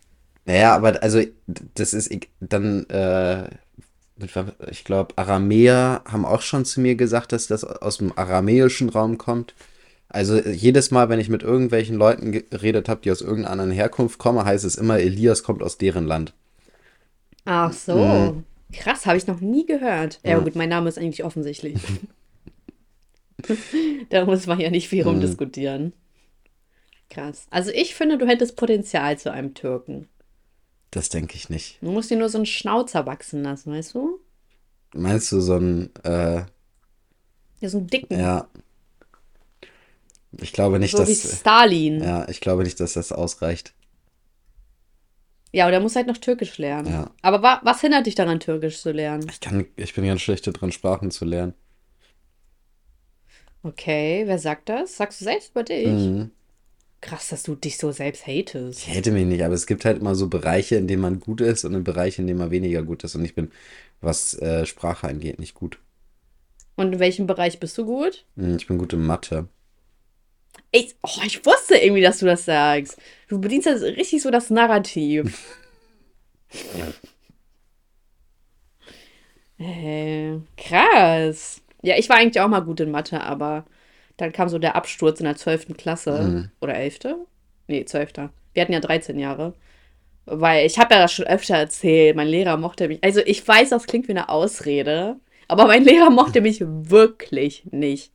[0.44, 1.20] Naja, aber also
[1.74, 3.44] das ist dann, äh,
[4.70, 9.18] ich glaube, Aramäer haben auch schon zu mir gesagt, dass das aus dem aramäischen Raum
[9.18, 9.54] kommt.
[10.12, 13.70] Also äh, jedes Mal, wenn ich mit irgendwelchen Leuten geredet habe, die aus irgendeiner anderen
[13.70, 16.34] Herkunft kommen, heißt es immer, Elias kommt aus deren Land.
[17.46, 18.42] Ach so.
[18.74, 20.20] Krass, habe ich noch nie gehört.
[20.22, 21.78] Ja, gut, mein Name ist eigentlich offensichtlich.
[24.10, 25.94] da muss man ja nicht viel rumdiskutieren.
[27.08, 27.46] Krass.
[27.50, 30.08] Also ich finde, du hättest Potenzial zu einem Türken.
[30.90, 31.78] Das denke ich nicht.
[31.80, 34.20] Du musst dir nur so einen Schnauzer wachsen lassen, weißt du?
[34.94, 36.42] Meinst du so ein, äh,
[37.60, 38.18] Ja, so einen dicken.
[38.18, 38.46] ja.
[40.40, 42.00] Ich glaube nicht, so wie dass, Stalin.
[42.00, 42.20] Ja.
[42.20, 43.74] ja, ich glaube nicht, dass das ausreicht.
[45.52, 46.88] oder der muss halt noch Türkisch lernen.
[46.90, 47.10] Ja.
[47.20, 49.26] Aber wa was hindert dich daran, Türkisch zu lernen?
[49.30, 51.54] Ich kann, ich bin ganz schlecht drin, Sprachen zu lernen.
[53.62, 54.96] Okay, wer sagt das?
[54.96, 55.86] Sagst du selbst über dich?
[55.86, 56.30] Mhm.
[57.00, 58.80] Krass, dass du dich so selbst hatest.
[58.86, 61.40] Ich hätte mich nicht, aber es gibt halt immer so Bereiche, in denen man gut
[61.40, 63.14] ist und in Bereiche, in denen man weniger gut ist.
[63.16, 63.50] Und ich bin,
[64.00, 65.78] was äh, Sprache angeht, nicht gut.
[66.76, 68.24] Und in welchem Bereich bist du gut?
[68.36, 69.48] Hm, Ich bin gut in Mathe.
[70.70, 72.98] Ich, oh, ich wusste irgendwie, dass du das sagst.
[73.28, 75.58] Du bedienst das richtig so das Narrativ.
[79.58, 81.62] äh, krass.
[81.82, 83.64] Ja, ich war eigentlich auch mal gut in Mathe, aber
[84.16, 85.76] dann kam so der Absturz in der 12.
[85.76, 86.50] Klasse.
[86.60, 87.00] Oder 11.
[87.66, 88.12] Nee, 12.
[88.54, 89.54] Wir hatten ja 13 Jahre.
[90.24, 92.16] Weil ich habe ja das schon öfter erzählt.
[92.16, 93.02] Mein Lehrer mochte mich.
[93.02, 95.16] Also ich weiß, das klingt wie eine Ausrede.
[95.48, 98.12] Aber mein Lehrer mochte mich wirklich nicht.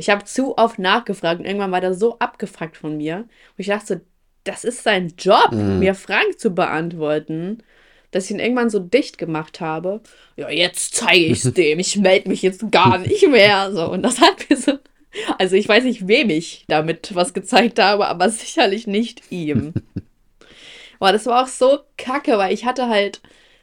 [0.00, 3.16] Ich habe zu oft nachgefragt und irgendwann war der so abgefuckt von mir.
[3.18, 4.00] Und ich dachte,
[4.44, 7.62] das ist sein Job, mir Fragen zu beantworten,
[8.10, 10.00] dass ich ihn irgendwann so dicht gemacht habe.
[10.36, 11.78] Ja, jetzt zeige ich es dem.
[11.78, 13.72] Ich melde mich jetzt gar nicht mehr.
[13.72, 14.78] So, und das hat mir so.
[15.38, 19.74] Also ich weiß nicht, wem ich damit was gezeigt habe, aber sicherlich nicht ihm.
[20.98, 23.20] Boah, das war auch so kacke, weil ich hatte halt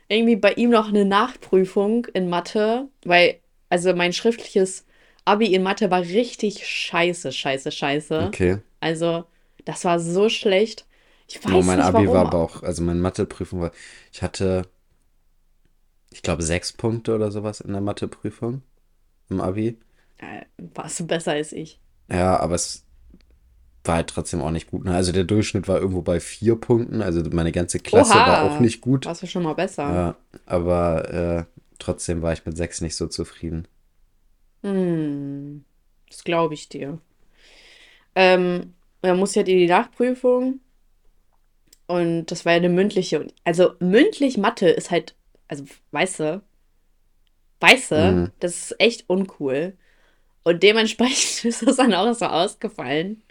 [0.07, 4.86] irgendwie bei ihm noch eine Nachprüfung in Mathe, weil, also mein schriftliches
[5.27, 8.25] Abi in Mathe war richtig scheiße, scheiße, scheiße.
[8.27, 8.59] Okay.
[8.79, 9.25] Also,
[9.65, 10.85] das war so schlecht.
[11.27, 12.13] Ich weiß Oh, mein nicht Abi warum.
[12.13, 13.71] war aber auch, also meine Matheprüfung war,
[14.13, 14.63] ich hatte,
[16.11, 18.61] ich glaube, sechs Punkte oder sowas in der Matheprüfung
[19.29, 19.77] im Abi.
[20.17, 21.79] Äh, warst du besser als ich.
[22.09, 22.85] Ja, aber es
[23.83, 24.85] war halt trotzdem auch nicht gut.
[24.85, 24.95] Ne?
[24.95, 28.27] Also der Durchschnitt war irgendwo bei vier Punkten, also meine ganze Klasse Oha.
[28.27, 29.05] war auch nicht gut.
[29.05, 29.83] Warst du schon mal besser?
[29.83, 31.43] Ja, aber äh,
[31.79, 33.67] trotzdem war ich mit sechs nicht so zufrieden.
[34.67, 35.63] Hm,
[36.09, 36.99] das glaube ich dir.
[38.15, 40.59] Ähm, dann muss ja die Nachprüfung
[41.85, 43.21] und das war ja eine mündliche.
[43.21, 45.15] Und also mündlich Mathe ist halt,
[45.47, 46.41] also weißt du,
[47.61, 48.31] weißt du, Mhm.
[48.39, 49.77] das ist echt uncool.
[50.43, 53.21] Und dementsprechend ist das dann auch so ausgefallen.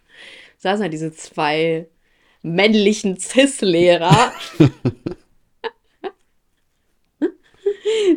[0.59, 1.87] Saßen halt diese zwei
[2.43, 4.33] männlichen Cis-Lehrer,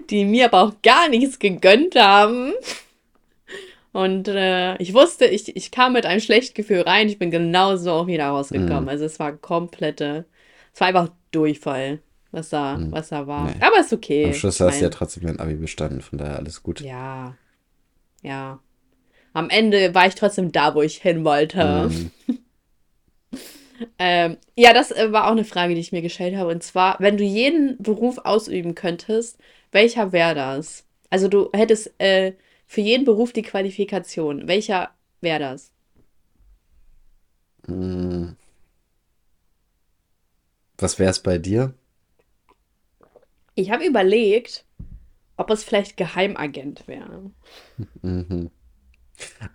[0.09, 2.53] die mir aber auch gar nichts gegönnt haben.
[3.91, 7.09] Und äh, ich wusste, ich, ich kam mit einem schlechten Gefühl rein.
[7.09, 8.83] Ich bin genauso auch wieder rausgekommen.
[8.83, 8.89] Mhm.
[8.89, 10.25] Also es war komplette,
[10.73, 11.99] es war einfach Durchfall,
[12.31, 13.45] was da, was da war.
[13.45, 13.55] Nee.
[13.61, 14.25] Aber ist okay.
[14.25, 16.81] Am Schluss Ich hast du ja trotzdem dein Abi bestanden, von daher alles gut.
[16.81, 17.35] ja,
[18.21, 18.59] ja.
[19.33, 21.89] Am Ende war ich trotzdem da, wo ich hin wollte.
[21.89, 22.11] Mhm.
[23.97, 26.51] Ähm, ja, das äh, war auch eine Frage, die ich mir gestellt habe.
[26.51, 29.37] Und zwar, wenn du jeden Beruf ausüben könntest,
[29.71, 30.85] welcher wäre das?
[31.09, 32.33] Also du hättest äh,
[32.69, 34.47] für jeden Beruf die Qualifikation.
[34.47, 35.71] Welcher wäre das?
[37.65, 38.35] Mhm.
[40.77, 41.73] Was wäre es bei dir?
[43.55, 44.65] Ich habe überlegt,
[45.35, 47.31] ob es vielleicht Geheimagent wäre.
[48.03, 48.51] Mhm.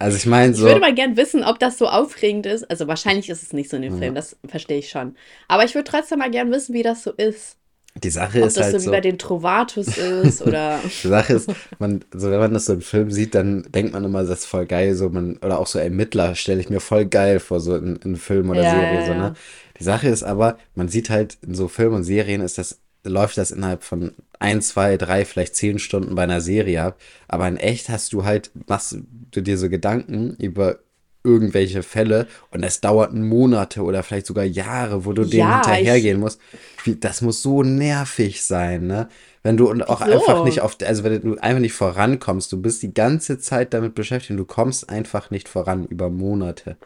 [0.01, 2.69] Also ich meine Ich so, würde mal gern wissen, ob das so aufregend ist.
[2.69, 3.99] Also wahrscheinlich ist es nicht so in dem Ja.
[4.01, 5.17] Film, das verstehe ich schon.
[5.47, 7.59] Aber ich würde trotzdem mal gern wissen, wie das so ist.
[8.03, 10.81] Die Sache Ob ist das halt so wie bei den Trovatus ist oder.
[11.03, 14.05] die Sache ist, man, so wenn man das so im Film sieht, dann denkt man
[14.05, 17.07] immer, das ist voll geil, so man, oder auch so Ermittler stelle ich mir voll
[17.07, 19.35] geil vor, so in, in Film oder Ja, Serie, ja, so, ne?
[19.79, 23.39] Die Sache ist aber, man sieht halt in so Filmen und Serien ist das, läuft
[23.39, 27.01] das innerhalb von ein, zwei, drei, vielleicht zehn Stunden bei einer Serie ab.
[27.29, 28.97] Aber in echt hast du halt, machst
[29.31, 30.79] du dir so Gedanken über
[31.25, 36.21] irgendwelche Fälle und es dauert Monate oder vielleicht sogar Jahre, wo du dem Ja, hinterhergehen
[36.21, 36.41] musst.
[36.85, 39.09] Wie, das muss so nervig sein, ne?
[39.43, 40.07] Wenn du und auch Wieso?
[40.07, 43.95] einfach nicht auf, also wenn du einfach nicht vorankommst, du bist die ganze Zeit damit
[43.95, 46.77] beschäftigt und du kommst einfach nicht voran über Monate.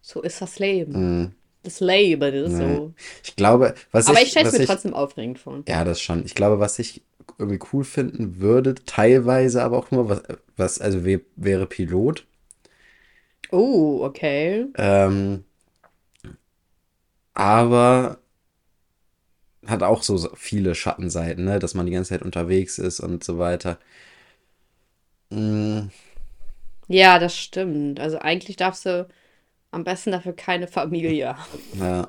[0.00, 0.92] So ist das Leben.
[0.92, 1.32] Mhm.
[1.62, 2.94] Das Leben ist so.
[3.22, 5.62] Ich glaube, was Aber ich, ich stelle es mir ich, trotzdem aufregend vor.
[5.68, 6.24] ja, das schon.
[6.24, 7.02] Ich glaube, was ich
[7.38, 10.22] irgendwie cool finden würde, teilweise aber auch nur, was,
[10.56, 12.26] was also wär, wäre Pilot.
[13.52, 14.66] Oh, okay.
[14.74, 15.44] Ähm,
[17.34, 18.18] aber
[19.66, 21.58] hat auch so viele Schattenseiten, ne?
[21.58, 23.78] Dass man die ganze Zeit unterwegs ist und so weiter.
[25.32, 25.88] Mm,
[26.88, 28.00] Ja, das stimmt.
[28.00, 29.08] Also eigentlich darfst du
[29.70, 31.62] am besten dafür keine Familie haben.
[31.72, 32.08] ja.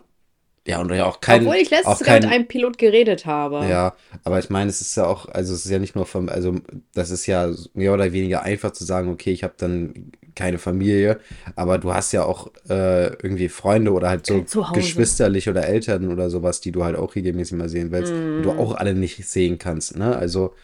[0.65, 3.67] Ja, und ja auch kein, Obwohl ich letztens sogar mit kein, einem Pilot geredet habe.
[3.67, 6.29] Ja, aber ich meine, es ist ja auch, also es ist ja nicht nur vom,
[6.29, 6.55] also
[6.93, 11.19] das ist ja mehr oder weniger einfach zu sagen, okay, ich habe dann keine Familie,
[11.55, 14.67] aber du hast ja auch äh, irgendwie Freunde oder halt so Zuhause.
[14.71, 18.51] geschwisterlich oder Eltern oder sowas, die du halt auch regelmäßig mal sehen willst, und du
[18.51, 18.57] Mm.
[18.57, 20.15] auch alle nicht sehen kannst, ne?
[20.15, 20.55] Also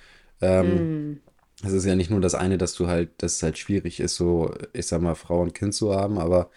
[0.41, 1.19] ähm, Hm.
[1.63, 4.15] es ist ja nicht nur das eine, dass du halt, dass es halt schwierig ist,
[4.15, 6.49] so, ich sag mal, Frau und Kind zu haben, aber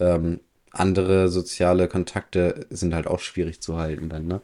[0.00, 0.40] ähm,
[0.72, 4.42] andere soziale Kontakte sind halt auch schwierig zu halten dann, ne?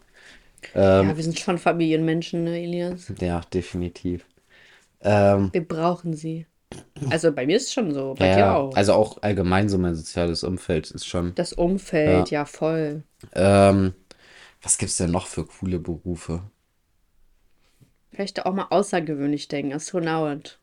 [0.75, 3.13] Ähm, Ja, wir sind schon Familienmenschen, ne, Elias?
[3.21, 4.27] ja, definitiv.
[5.03, 6.47] Ähm, Wir brauchen sie.
[7.11, 8.75] Also bei mir ist es schon so, bei ja, dir ja, auch.
[8.75, 11.35] also auch allgemein so mein soziales Umfeld ist schon.
[11.35, 13.03] Das Umfeld, ja, voll.
[13.33, 13.95] Ähm,
[14.63, 16.43] was gibt's denn noch für coole Berufe?
[18.13, 20.61] Vielleicht auch mal außergewöhnlich denken, Astronaut.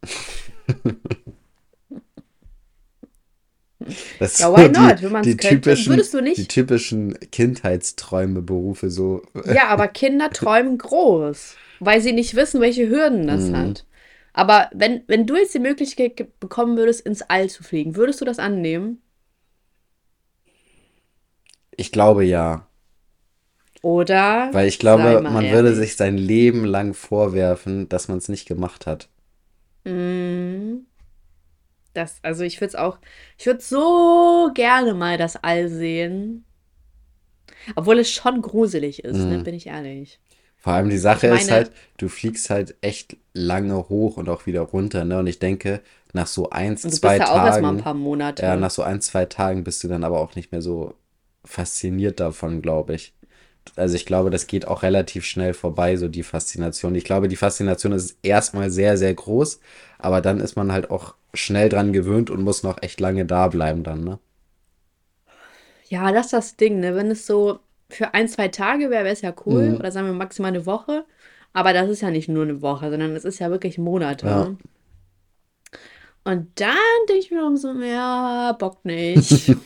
[4.20, 5.02] Das Ja, why die, not?
[5.02, 6.38] Wenn man's die könnte, typischen, würdest du nicht?
[6.38, 9.22] die typischen Kindheitsträume, Berufe, so.
[9.44, 13.54] Ja, aber Kinder träumen groß, weil sie nicht wissen, welche Hürden das Mhm.
[13.54, 13.87] hat.
[14.38, 18.26] Aber wenn, wenn du jetzt die Möglichkeit bekommen würdest, ins All zu fliegen, würdest du
[18.26, 19.02] das annehmen?
[21.76, 22.68] Ich glaube ja.
[23.82, 24.50] Oder?
[24.54, 25.76] Weil ich glaube, man würde ehrlich.
[25.76, 29.10] sich sein Leben lang vorwerfen, dass man es nicht gemacht hat.
[29.86, 30.86] Mm.
[31.94, 33.00] Das, also ich würde es auch,
[33.40, 36.46] ich würde so gerne mal das All sehen.
[37.76, 39.44] Obwohl es schon gruselig ist, ne, Mhm.
[39.44, 40.20] bin ich ehrlich.
[40.68, 44.28] Vor allem die Sache Ich ist meine- halt, du fliegst halt echt lange hoch und
[44.28, 45.18] auch wieder runter, ne?
[45.20, 45.80] Und ich denke,
[46.12, 48.42] nach so eins, zwei ja auch erstmal ein Tagen, paar Monate.
[48.42, 50.94] ja, nach so ein, zwei Tagen bist du dann aber auch nicht mehr so
[51.46, 53.14] fasziniert davon, glaube ich.
[53.78, 56.96] Also ich glaube, das geht auch relativ schnell vorbei, so die Faszination.
[56.96, 59.62] Ich glaube, die Faszination ist erstmal sehr, sehr groß,
[60.00, 63.48] aber dann ist man halt auch schnell dran gewöhnt und muss noch echt lange da
[63.48, 64.20] bleiben dann, ne?
[65.90, 66.96] Ja, das ist das Ding, ne?
[66.96, 69.70] Wenn es so für ein, zwei Tage wäre, es ja cool.
[69.70, 69.78] Mhm.
[69.78, 71.06] Oder sagen wir maximal eine Woche.
[71.54, 74.28] Aber das ist ja nicht nur eine Woche, sondern es ist ja wirklich Monate.
[74.28, 74.56] Ja.
[76.24, 76.76] Und dann
[77.08, 79.56] denke ich mir umso mehr, Bock nicht.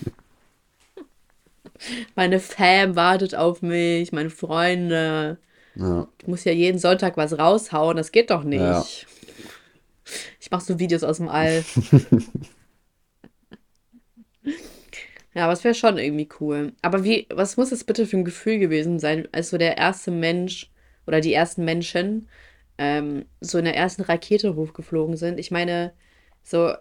[2.16, 5.40] Meine Fam wartet auf mich, meine Freunde.
[5.74, 6.08] Ja.
[6.22, 8.62] Ich muss ja jeden Sonntag was raushauen, das geht doch nicht.
[8.62, 8.86] Ja.
[10.40, 11.66] Ich mache so Videos aus dem All.
[15.34, 16.74] Ja, aber es wäre schon irgendwie cool.
[16.82, 20.12] Aber wie, was muss das bitte für ein Gefühl gewesen sein, als so der erste
[20.12, 20.70] Mensch
[21.08, 22.28] oder die ersten Menschen
[22.78, 25.40] ähm, so in der ersten Rakete hochgeflogen sind?
[25.40, 25.94] Ich meine,
[26.44, 26.74] so,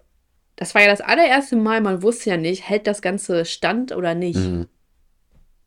[0.56, 4.14] das war ja das allererste Mal, man wusste ja nicht, hält das Ganze stand oder
[4.14, 4.36] nicht.
[4.36, 4.66] Mhm.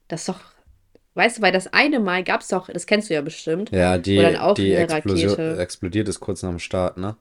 [0.10, 0.42] Das ist doch,
[1.14, 3.98] weißt du, weil das eine Mal gab es doch, das kennst du ja bestimmt, Ja,
[3.98, 7.16] die, dann auch die Explosion, Rakete, explodiert ist kurz nach dem Start, ne?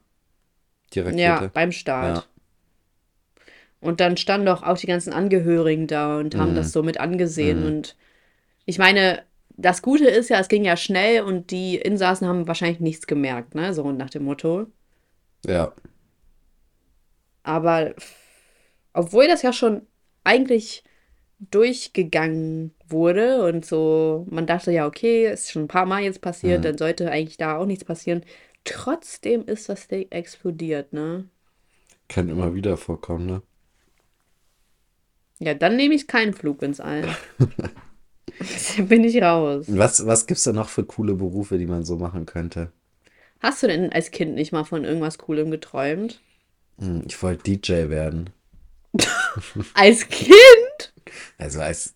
[0.93, 1.51] Die ja, Rakete.
[1.53, 2.17] beim Start.
[2.17, 2.23] Ja.
[3.83, 6.71] Und dann standen doch auch die ganzen Angehörigen da und haben das Mhm.
[6.71, 7.61] so mit angesehen.
[7.61, 7.67] Mhm.
[7.67, 7.95] Und
[8.65, 9.23] ich meine,
[9.57, 13.55] das Gute ist ja, es ging ja schnell und die Insassen haben wahrscheinlich nichts gemerkt,
[13.55, 13.73] ne?
[13.73, 14.67] So nach dem Motto.
[15.45, 15.73] Ja.
[17.43, 17.93] Aber
[18.93, 19.81] obwohl das ja schon
[20.23, 20.83] eigentlich
[21.51, 26.59] durchgegangen wurde und so, man dachte ja, okay, ist schon ein paar Mal jetzt passiert,
[26.59, 26.63] Mhm.
[26.63, 28.23] dann sollte eigentlich da auch nichts passieren.
[28.63, 31.25] Trotzdem ist das Ding explodiert, ne?
[32.07, 33.41] Kann immer wieder vorkommen, ne?
[35.39, 37.07] Ja, dann nehme ich keinen Flug ins All.
[38.77, 39.65] Bin ich raus.
[39.69, 42.71] Was, was gibt's da noch für coole Berufe, die man so machen könnte?
[43.39, 46.21] Hast du denn als Kind nicht mal von irgendwas Coolem geträumt?
[46.79, 48.29] Hm, Ich wollte DJ werden.
[49.73, 50.93] Als Kind?
[51.37, 51.95] Also als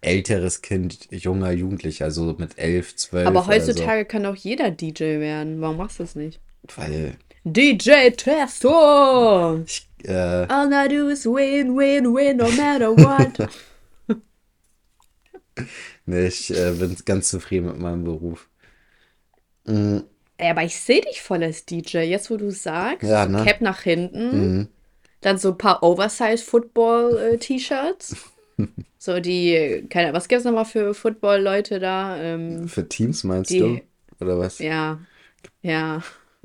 [0.00, 3.52] älteres Kind, junger Jugendlicher, also mit elf, zwölf Aber oder so.
[3.52, 5.60] heutzutage kann doch jeder DJ werden.
[5.60, 6.40] Warum machst du es nicht?
[6.76, 9.62] Weil DJ Testo!
[9.66, 13.48] ich, äh, All I do is win, win, win, no matter what.
[16.06, 18.48] nee, ich äh, bin ganz zufrieden mit meinem Beruf.
[19.66, 19.98] Mm,
[20.36, 23.08] Ey, aber ich sehe dich voll als DJ, jetzt wo du sagst.
[23.08, 23.44] Ja, ne?
[23.44, 24.68] Cap nach hinten, mhm.
[25.20, 28.16] dann so ein paar Oversize-Football-T-Shirts.
[28.98, 32.16] so die, keine was gibt's nochmal für Football-Leute da?
[32.16, 33.80] Ähm, Für Teams meinst die- du?
[34.20, 34.60] Oder was?
[34.60, 35.00] ja,
[35.62, 36.02] ja.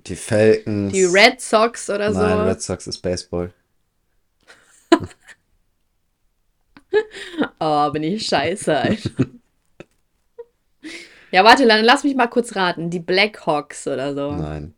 [0.09, 0.91] Die Falcons.
[0.91, 2.19] Die Red Sox oder so.
[2.19, 3.53] Nein, Red Sox ist Baseball.
[7.59, 9.09] Oh, bin ich scheiße, Alter.
[11.31, 12.89] ja, warte, dann lass mich mal kurz raten.
[12.89, 14.31] Die Blackhawks oder so.
[14.31, 14.73] Nein,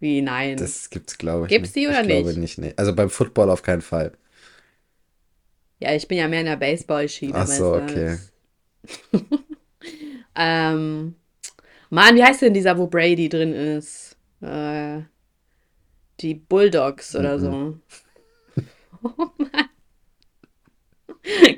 [0.00, 0.56] Wie, nein.
[0.56, 1.86] das gibt's glaube ich Gibt's nicht.
[1.86, 2.38] die oder ich glaube nicht?
[2.38, 2.74] nicht, nee.
[2.76, 4.12] Also beim Football auf keinen Fall.
[5.78, 7.34] Ja, ich bin ja mehr in der Baseball-Schiene.
[7.36, 8.18] Ach so, okay.
[10.36, 11.14] Ähm,
[11.90, 14.16] Mann, wie heißt denn dieser, wo Brady drin ist?
[14.40, 15.02] Äh,
[16.20, 17.78] die Bulldogs oder so.
[19.02, 19.68] Oh Mann.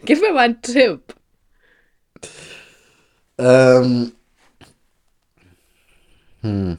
[0.05, 1.15] Gib mir mal einen Tipp.
[3.39, 4.13] Ähm,
[6.43, 6.79] hm.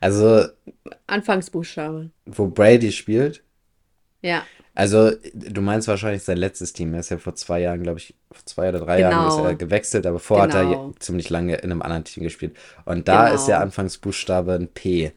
[0.00, 0.46] Also,
[1.06, 2.10] Anfangsbuchstabe.
[2.26, 3.42] wo Brady spielt,
[4.22, 6.94] Ja, also du meinst wahrscheinlich sein letztes Team.
[6.94, 9.48] Er ist ja vor zwei Jahren, glaube ich, vor zwei oder drei Jahren ist Genau.
[9.48, 10.92] er gewechselt, aber vorher hat er Genau.
[10.98, 12.56] ziemlich lange in einem anderen Team gespielt.
[12.84, 13.66] Und da ist der Genau.
[13.66, 15.12] Anfangsbuchstabe ein P.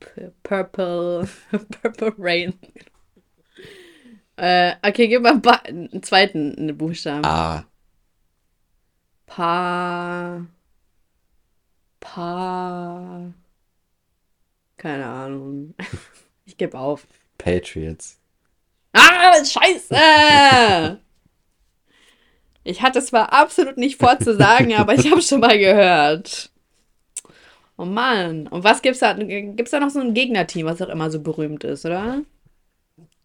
[0.00, 1.28] P- Purple,
[1.82, 2.54] Purple Rain.
[4.36, 7.24] Äh, okay, gib mal einen zweiten Buchstaben.
[7.24, 7.64] A.
[9.26, 10.46] Pa.
[12.00, 13.32] Pa.
[14.76, 15.74] Keine Ahnung.
[16.48, 17.08] Ich gebe auf.
[17.38, 18.18] Patriots.
[18.92, 21.00] Ah, Scheiße!
[22.64, 26.50] Ich hatte es zwar absolut nicht vorzusagen, aber ich habe schon mal gehört.
[27.78, 28.46] Oh Mann.
[28.48, 29.12] Und was gibt's da?
[29.12, 32.22] Gibt's da noch so ein Gegnerteam, was auch immer so berühmt ist, oder?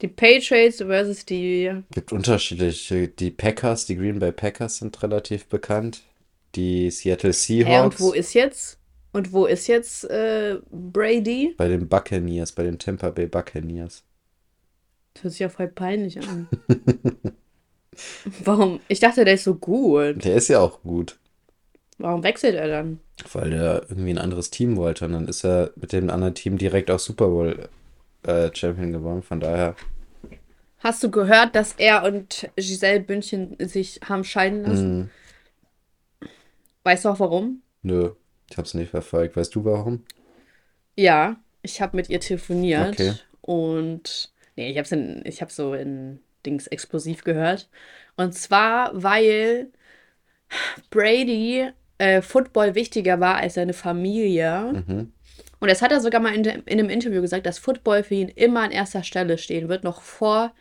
[0.02, 1.72] Die Patriots versus die.
[1.94, 3.08] Gibt unterschiedliche.
[3.08, 6.02] Die Packers, die Green Bay Packers sind relativ bekannt.
[6.56, 8.00] Die Seattle Hä, und Seahawks.
[8.00, 8.78] wo ist jetzt?
[9.14, 11.54] Und wo ist jetzt äh, Brady?
[11.58, 14.04] Bei den Buccaneers, bei den Tampa Bay Buccaneers.
[15.14, 16.48] Das hört sich ja voll peinlich an.
[18.46, 18.80] Warum?
[18.88, 20.24] Ich dachte, der ist so gut.
[20.24, 21.18] Der ist ja auch gut,
[21.98, 23.00] Warum wechselt er dann?
[23.34, 25.06] weil der irgendwie ein anderes Team wollte.
[25.06, 27.70] Und dann ist er mit dem anderen Team direkt auch Super Bowl
[28.24, 29.22] äh, Champion geworden.
[29.24, 29.76] Von daher,
[30.80, 34.98] Hast du gehört, dass er und Giselle Bündchen sich haben scheiden lassen?
[35.00, 35.10] mh,
[36.84, 37.62] Weißt du auch warum?
[37.84, 38.16] nö,
[38.52, 39.36] ich hab's nicht verfolgt.
[39.36, 40.04] Weißt du warum?
[40.96, 43.14] Ja, ich habe mit ihr telefoniert Okay.
[43.42, 47.70] und nee, ich hab's in, ich habe so in Dings explosiv gehört.
[48.18, 49.72] Und zwar, weil
[50.90, 54.84] Brady äh, Football wichtiger war als seine Familie.
[54.88, 55.14] Mhm.
[55.60, 58.16] Und das hat er sogar mal in, de, in einem Interview gesagt, dass Football für
[58.16, 60.52] ihn immer an erster Stelle stehen wird, noch vor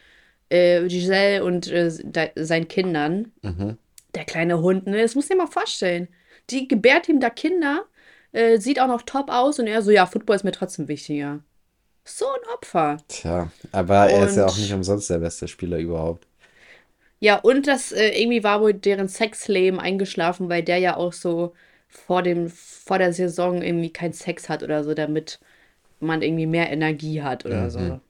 [0.51, 3.33] äh, Giselle und äh, de, seinen Kindern.
[3.43, 3.79] Mhm.
[4.15, 5.01] Der kleine Hund, ne?
[5.01, 6.09] Das muss dir mal vorstellen.
[6.51, 7.85] Die gebärt ihm da Kinder,
[8.33, 11.41] äh, sieht auch noch top aus und er so, ja, Football ist mir trotzdem wichtiger.
[12.05, 12.97] So ein Opfer.
[13.09, 16.27] Tja, aber er ist ja auch Und- nicht umsonst der beste Spieler überhaupt.
[17.21, 21.55] Ja, und das äh, irgendwie war wohl deren Sexleben eingeschlafen, weil der ja auch so
[21.89, 25.39] vor dem, vor der Saison irgendwie keinen Sex hat oder so, damit
[26.01, 27.71] man irgendwie mehr Energie hat oder Mhm.
[27.71, 28.01] so.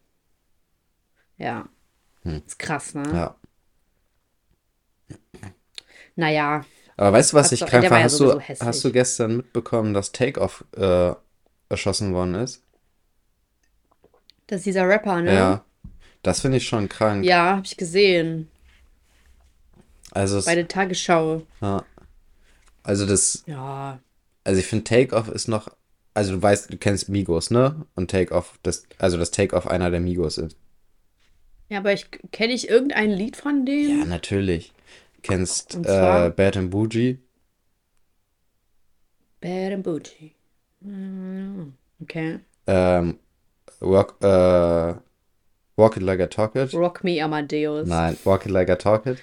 [1.38, 1.68] Ja.
[2.22, 2.42] Hm.
[2.46, 3.02] Ist krass, ne?
[3.12, 3.36] Ja.
[6.16, 6.64] Naja.
[7.00, 10.66] Aber weißt du, was ich krank ja Hast du, hast du gestern mitbekommen, dass Takeoff
[10.76, 11.12] äh,
[11.70, 12.62] erschossen worden ist?
[14.48, 15.32] Das ist dieser Rapper, ne?
[15.34, 15.64] Ja.
[16.22, 17.24] Das finde ich schon krank.
[17.24, 18.50] Ja, habe ich gesehen.
[20.10, 21.46] Also, Bei der Tagesschau.
[21.62, 21.82] ja.
[22.82, 23.98] also das, Ja.
[24.44, 25.68] also ich finde Take-Off ist noch,
[26.12, 27.86] also du weißt, du kennst Migos, ne?
[27.94, 30.54] Und Take-Off, das, also das Take-Off einer der Migos ist.
[31.70, 34.08] Ja, aber ich kenne ich irgendein Lied von Ja, denen?
[34.10, 34.74] natürlich.
[35.22, 37.18] Kennst äh, Bad and Bougie?
[39.40, 40.34] Bad and Bougie.
[40.84, 42.40] Mm, Okay.
[42.66, 43.18] Ähm,
[43.80, 44.94] walk, äh,
[45.76, 46.72] walk It Like I Talk It?
[46.74, 47.88] Rock Me Amadeus.
[47.88, 49.18] Nein, Walk It Like I Talk It.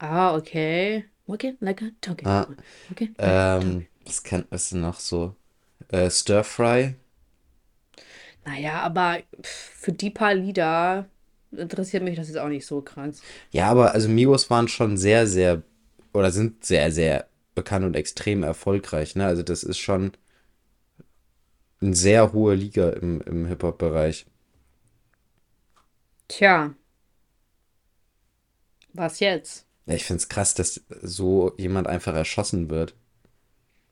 [0.00, 1.04] Ah, okay.
[1.28, 2.26] Okay, like a talkie.
[2.26, 2.46] Ah,
[2.92, 3.10] Okay.
[3.18, 5.34] ähm, was kennt was denn noch so?
[5.88, 6.96] Äh, Stir Fry?
[8.44, 11.08] Naja, aber für die paar Lieder
[11.58, 13.20] interessiert mich das jetzt auch nicht so krass.
[13.50, 15.62] Ja, aber also Migos waren schon sehr, sehr,
[16.12, 19.26] oder sind sehr, sehr bekannt und extrem erfolgreich, ne?
[19.26, 20.12] Also das ist schon
[21.80, 24.26] eine sehr hohe Liga im, im Hip-Hop-Bereich.
[26.28, 26.74] Tja.
[28.92, 29.66] Was jetzt?
[29.86, 32.94] Ja, ich find's krass, dass so jemand einfach erschossen wird.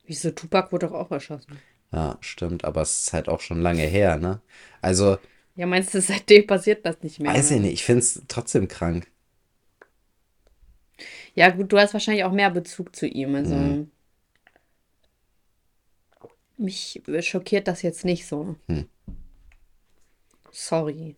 [0.07, 1.59] Wieso Tupac wurde doch auch erschossen?
[1.93, 4.41] Ja, stimmt, aber es ist halt auch schon lange her, ne?
[4.81, 5.19] Also,
[5.55, 7.33] Ja, meinst du, seitdem passiert das nicht mehr?
[7.33, 7.57] weiß ne?
[7.57, 9.07] ich nicht, ich find's trotzdem krank.
[11.35, 13.35] Ja, gut, du hast wahrscheinlich auch mehr Bezug zu ihm.
[13.35, 13.91] Also Mhm.
[16.59, 18.57] mich schockiert das jetzt nicht so.
[18.69, 18.89] Hm.
[20.51, 21.17] Sorry.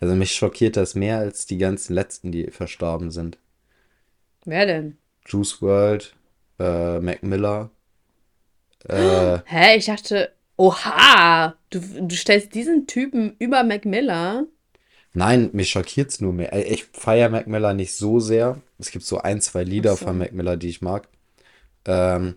[0.00, 3.38] Also mich schockiert das mehr als die ganzen letzten, die verstorben sind.
[4.44, 4.98] Wer denn?
[5.26, 6.14] Juice WRLD,
[6.60, 7.70] äh, Mac Miller,
[8.88, 9.76] äh, Hä?
[9.76, 14.46] Ich dachte, oha, du, du stellst diesen Typen über Mac Miller.
[15.12, 16.52] Nein, mich schockiert's nur mehr.
[16.70, 18.60] Ich feiere Mac Miller nicht so sehr.
[18.78, 20.04] Es gibt so ein, zwei Lieder so.
[20.04, 21.08] von Mac Miller, die ich mag.
[21.86, 22.36] Ähm,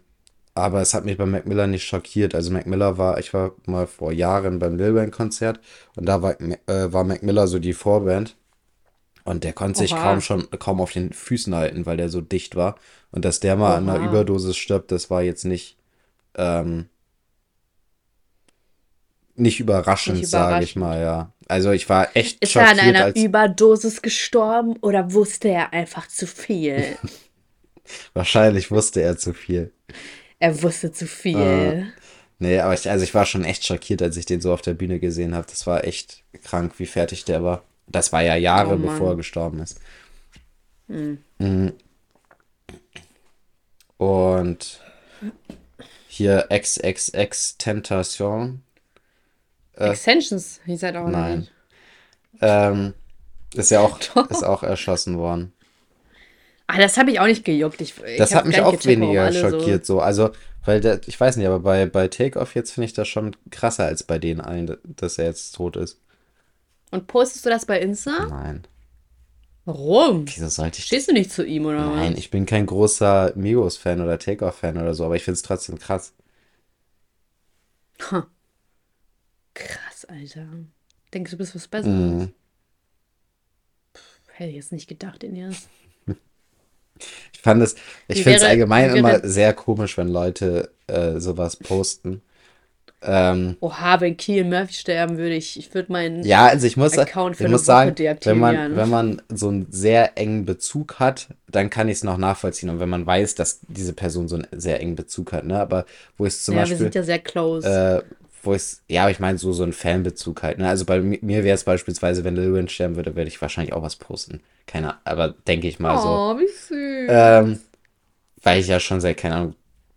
[0.55, 2.35] aber es hat mich bei Mac Miller nicht schockiert.
[2.35, 5.59] Also Mac Miller war, ich war mal vor Jahren beim Lil Wayne Konzert
[5.95, 8.35] und da war, äh, war Mac Miller so die Vorband.
[9.25, 10.01] Und der konnte sich Oha.
[10.01, 12.75] kaum schon, kaum auf den Füßen halten, weil der so dicht war.
[13.11, 14.09] Und dass der mal an einer Oha.
[14.09, 15.77] Überdosis stirbt, das war jetzt nicht,
[16.35, 16.87] ähm,
[19.39, 21.33] nicht überraschend, sage ich mal, ja.
[21.47, 26.07] Also ich war echt Ist er an schockiert, einer Überdosis gestorben oder wusste er einfach
[26.07, 26.97] zu viel?
[28.13, 29.71] wahrscheinlich wusste er zu viel.
[30.39, 31.91] er wusste zu viel.
[32.37, 34.73] Nee, aber ich, also ich war schon echt schockiert, als ich den so auf der
[34.73, 35.47] Bühne gesehen habe.
[35.49, 37.63] Das war echt krank, wie fertig der war.
[37.87, 39.81] Das war ja Jahre Oh bevor er gestorben ist.
[40.87, 41.73] Mhm.
[43.97, 44.81] Und
[46.07, 48.61] hier XXX Tentation.
[49.79, 51.39] Äh, Extensions, ihr seid auch nein.
[51.39, 51.51] nicht.
[52.41, 52.93] Ähm,
[53.55, 54.29] ist ja auch, Doch.
[54.29, 55.53] ist auch erschossen worden.
[56.67, 57.81] Ah, das habe ich auch nicht gejuckt.
[57.81, 60.01] Ich, Das hat mich auch gecheckt, weniger alle so- schockiert, so.
[60.01, 60.29] Also,
[60.65, 63.85] weil der, ich weiß nicht, aber bei, bei Takeoff jetzt finde ich das schon krasser
[63.85, 65.99] als bei den allen, dass er jetzt tot ist.
[66.91, 68.27] Und postest du das bei Insta?
[68.29, 68.67] Nein.
[69.65, 70.25] Warum?
[70.27, 72.19] Wieso sollte ich Stehst du nicht zu ihm oder Nein, was?
[72.19, 76.13] ich bin kein großer Migos-Fan oder Takeoff-Fan oder so, aber ich finde es trotzdem krass.
[78.11, 78.27] Ha.
[79.67, 80.47] Krass, Alter.
[81.13, 81.93] Denkst du, du bist was Besseres?
[81.93, 82.33] Mhm.
[84.33, 85.67] Hätte ich jetzt nicht gedacht, Ines.
[87.33, 87.75] Ich fand es,
[88.09, 92.21] ich finde es wäre- allgemein wie immer wäre- sehr komisch, wenn Leute äh, sowas posten.
[93.01, 96.25] Ähm, Oha, wenn Kiel Murphy sterben würde, ich, ich würde meinen.
[96.25, 97.95] ja, also ich muss, Account für ich muss sagen,
[98.25, 102.17] wenn man, wenn man so einen sehr engen Bezug hat, dann kann ich es noch
[102.17, 102.69] nachvollziehen.
[102.69, 105.57] Und wenn man weiß, dass diese Person so einen sehr engen Bezug hat, ne?
[105.57, 105.85] Aber
[106.17, 106.77] wo ich zum ja, wir Beispiel.
[106.79, 107.65] sind ja sehr close.
[108.05, 108.13] äh,
[108.43, 110.67] wo ich, ja, aber ich meine so, so ein Fanbezug halt, ne?
[110.69, 113.73] Also bei mi- mir wäre es beispielsweise, wenn Lil Wayne sterben würde, werde ich wahrscheinlich
[113.73, 114.41] auch was posten.
[114.67, 116.21] Keine Ahnung, aber denke ich mal so.
[116.33, 117.11] oh, wie süß.
[117.11, 117.59] Ähm,
[118.43, 119.55] weil ich ja schon seit, keine Ahnung,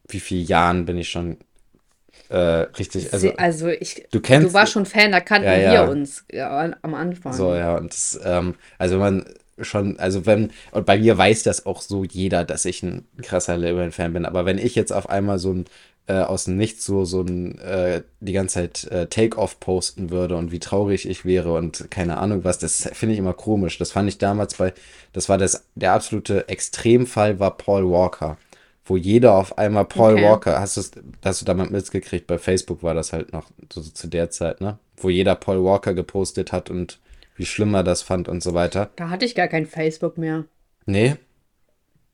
[0.09, 1.38] wie vielen Jahren bin ich schon
[2.28, 5.84] äh, richtig, also also ich, du kennst- du warst schon Fan, da kannten Ja, wir
[5.84, 5.84] ja.
[5.84, 7.34] uns ja, am Anfang.
[7.34, 9.24] so, ja, und das, ähm, also wenn man
[9.61, 13.57] schon, also wenn, und bei mir weiß das auch so jeder, dass ich ein krasser
[13.57, 15.64] Lil Wayne-Fan bin, aber wenn ich jetzt auf einmal so ein,
[16.07, 20.36] äh, aus dem Nichts so, so ein, äh, die ganze Zeit äh, Take-Off posten würde
[20.36, 23.78] und wie traurig ich wäre und keine Ahnung was, das finde ich immer komisch.
[23.78, 24.72] Das fand ich damals bei,
[25.12, 28.36] das war das, der absolute Extremfall war Paul Walker,
[28.84, 30.24] wo jeder auf einmal Paul Okay.
[30.24, 30.82] Walker, hast du
[31.24, 34.61] hast du damals mitgekriegt, bei Facebook war das halt noch so, so zu der Zeit,
[34.61, 34.78] ne?
[34.96, 36.98] Wo jeder Paul Walker gepostet hat und
[37.36, 38.90] wie schlimm er das fand und so weiter.
[38.96, 40.44] Da hatte ich gar kein Facebook mehr.
[40.86, 41.16] Nee,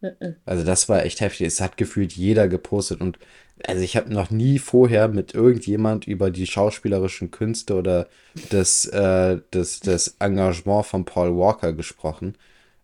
[0.01, 0.37] Mhm.
[0.47, 1.47] also das war echt heftig.
[1.47, 3.19] Es hat gefühlt jeder gepostet und
[3.67, 8.09] also ich habe noch nie vorher mit irgendjemand über die schauspielerischen Künste oder
[8.51, 12.37] das, äh, das, das Engagement von Paul Walker gesprochen.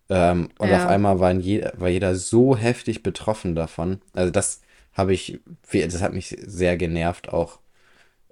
[0.09, 0.77] Ähm, und Ja.
[0.83, 4.01] auf einmal waren je, war jeder so heftig betroffen davon.
[4.13, 4.61] Also das
[4.93, 5.39] habe ich,
[5.71, 7.59] das hat mich sehr genervt auch.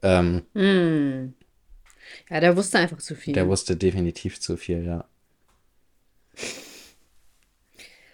[0.02, 1.34] Ähm, Hm.
[2.30, 3.34] Ja, der wusste einfach zu viel.
[3.34, 5.06] Der wusste definitiv zu viel, ja.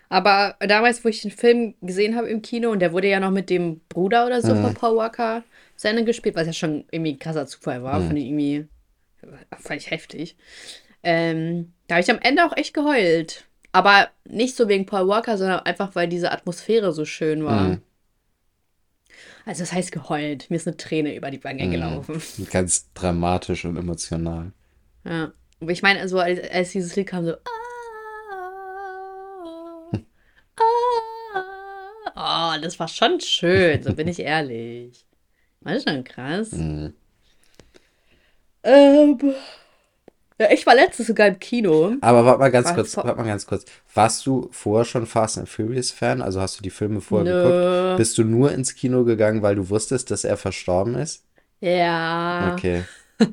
[0.09, 3.31] Aber damals, wo ich den Film gesehen habe im Kino, und der wurde ja noch
[3.31, 5.43] mit dem Bruder oder so von Paul Walker
[5.75, 8.67] zu Ende gespielt, was ja schon irgendwie ein krasser Zufall war, fand ich irgendwie
[9.59, 10.35] fand ich heftig.
[11.03, 13.45] Ähm, da habe ich am Ende auch echt geheult.
[13.71, 17.69] Aber nicht so wegen Paul Walker, sondern einfach, weil diese Atmosphäre so schön war.
[17.69, 17.81] Mhm.
[19.45, 20.49] Also das heißt geheult.
[20.49, 22.21] Mir ist eine Träne über die Wange gelaufen.
[22.51, 24.51] Ganz dramatisch und emotional.
[25.05, 25.33] Ja.
[25.61, 27.33] Aber ich meine, also als, als dieses Lied kam, so.
[27.33, 27.58] Ah,
[32.19, 35.05] oh, das war schon schön, so bin ich ehrlich.
[35.61, 36.51] War schon krass.
[36.51, 36.93] Mhm.
[38.63, 39.17] Ähm,
[40.37, 41.95] ja, ich war letztes sogar im Kino.
[42.01, 43.65] Aber warte mal ganz War kurz, warte mal ganz kurz.
[43.93, 46.21] Warst du vorher schon Fast and Furious Fan?
[46.21, 47.43] Also hast du die Filme vorher Nö.
[47.43, 47.97] geguckt?
[47.97, 51.25] Bist du nur ins Kino gegangen, weil du wusstest, dass er verstorben ist?
[51.59, 52.53] Ja.
[52.53, 52.83] Okay.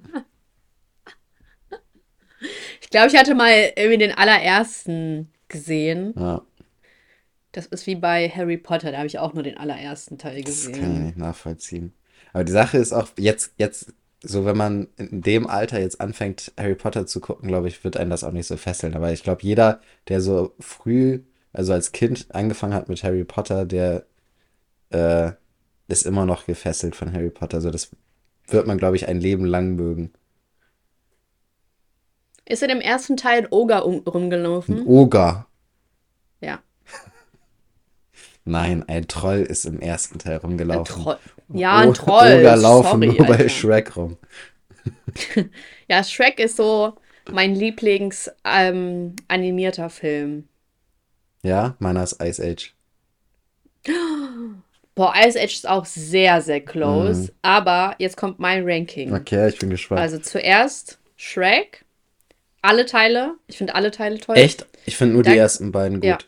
[2.80, 6.14] Ich glaube, ich hatte mal irgendwie den allerersten gesehen.
[6.16, 6.42] Ja,
[7.56, 10.64] Das ist wie bei Harry Potter, da habe ich auch nur den allerersten Teil das
[10.64, 11.04] kann ich gesehen.
[11.06, 11.94] nicht nachvollziehen.
[12.34, 16.52] Aber die Sache ist auch, jetzt, jetzt, so wenn man in dem Alter jetzt anfängt,
[16.58, 18.94] Harry Potter zu gucken, glaube ich, wird einen das auch nicht so fesseln.
[18.94, 21.20] Aber ich glaube, jeder, der so früh,
[21.54, 24.04] also als Kind angefangen hat mit Harry Potter, der
[24.90, 25.32] äh,
[25.88, 27.56] ist immer noch gefesselt von Harry Potter.
[27.56, 27.88] Also das
[28.48, 30.12] wird man, glaube ich, ein Leben lang mögen.
[32.44, 34.86] Ist in dem ersten Teil ein Oger um, Ein rumgelaufen?
[34.86, 35.46] Oger.
[38.48, 41.02] Nein, ein Troll ist im ersten Teil Ein rumgelaufen.
[41.02, 41.18] Troll.
[41.48, 42.38] Ja, ein Troll.
[42.38, 43.48] Oger laufen Sorry, nur bei Alter.
[43.48, 44.16] Shrek rum.
[45.88, 46.94] Ja, Shrek ist so
[47.30, 49.14] mein Lieblings ähm,
[49.88, 50.48] Film.
[51.42, 52.74] Ja, meiner ist Ice Age.
[54.94, 57.32] Boah, Ice Age ist auch sehr, sehr close.
[57.42, 59.12] Aber jetzt kommt mein Ranking.
[59.12, 60.00] Okay, ich bin gespannt.
[60.00, 61.84] Also zuerst Shrek.
[62.62, 63.34] Alle Teile.
[63.48, 64.36] Ich finde alle Teile toll.
[64.36, 64.66] Echt?
[64.86, 66.04] Ich finde nur die Dann- ersten beiden gut.
[66.04, 66.18] Ja.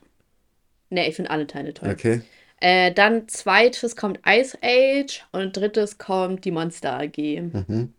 [0.91, 1.91] Ne, ich finde alle Teile toll.
[1.91, 2.23] Okay.
[2.61, 7.17] Äh, dann zweites kommt Ice Age und drittes kommt die Monster AG.
[7.19, 7.95] Mhm.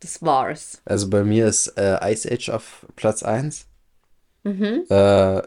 [0.00, 0.82] Das war's.
[0.84, 3.66] Also bei mir ist äh, Ice Age auf Platz 1.
[4.42, 4.84] Mhm.
[4.88, 5.42] Äh,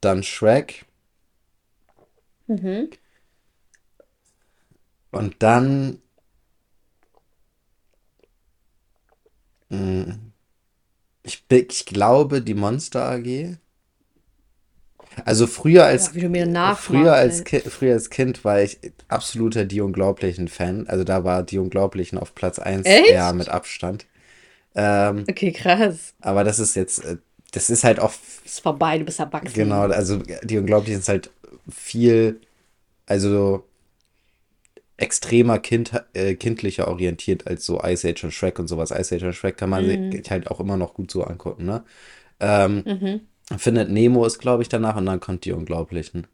[0.00, 0.84] dann Shrek.
[2.46, 2.90] Mhm.
[5.10, 6.02] Und dann.
[9.70, 10.18] Mh,
[11.22, 13.56] ich, ich glaube, die Monster AG.
[15.24, 17.44] Also früher als nachmachst, früher als.
[17.44, 20.86] Ki früher als Kind war ich absoluter Die Unglaublichen Fan.
[20.88, 23.10] Also da war Die Unglaublichen auf Platz 1 Echt?
[23.10, 24.06] ja mit Abstand.
[24.74, 26.14] Ähm, Okay, krass.
[26.20, 27.16] aber das ist jetzt, äh,
[27.52, 28.12] das ist halt auch
[28.44, 29.54] Ist vorbei, du bist erwachsen.
[29.54, 31.30] Genau, also die Unglaublichen ist halt
[31.70, 32.40] viel,
[33.06, 33.64] also
[34.96, 38.90] extremer kind, äh, kindlicher orientiert als so Ice Age und Shrek und sowas.
[38.90, 41.84] Ice Age und Shrek kann man sich halt auch immer noch gut so angucken, ne?
[42.40, 43.20] Ähm, Mhm.
[43.58, 46.26] Findet Nemo ist, glaube ich, danach und dann kommt die Unglaublichen.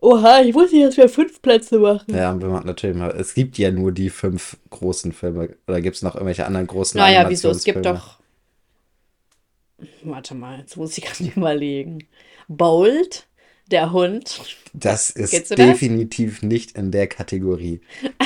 [0.00, 2.14] Oha, ich wusste nicht, dass wir fünf Plätze machen.
[2.14, 5.56] Ja, wir machen natürlich mal, es gibt ja nur die fünf großen Filme.
[5.66, 7.48] Oder gibt es noch irgendwelche anderen großen Naja, wieso?
[7.50, 8.18] Es gibt doch.
[10.02, 12.06] Warte mal, jetzt muss ich gerade überlegen.
[12.48, 13.26] Bold,
[13.70, 14.42] der Hund.
[14.74, 15.48] Das ist das?
[15.56, 17.80] definitiv nicht in der Kategorie.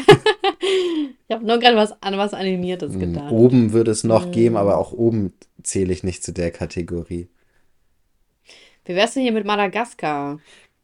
[1.30, 3.30] Ich habe nur gerade was an was Animiertes gedacht.
[3.30, 4.32] Oben würde es noch Mhm.
[4.32, 7.28] geben, aber auch oben zähle ich nicht zu der Kategorie.
[8.84, 10.38] Wie wär's denn hier mit Madagaskar?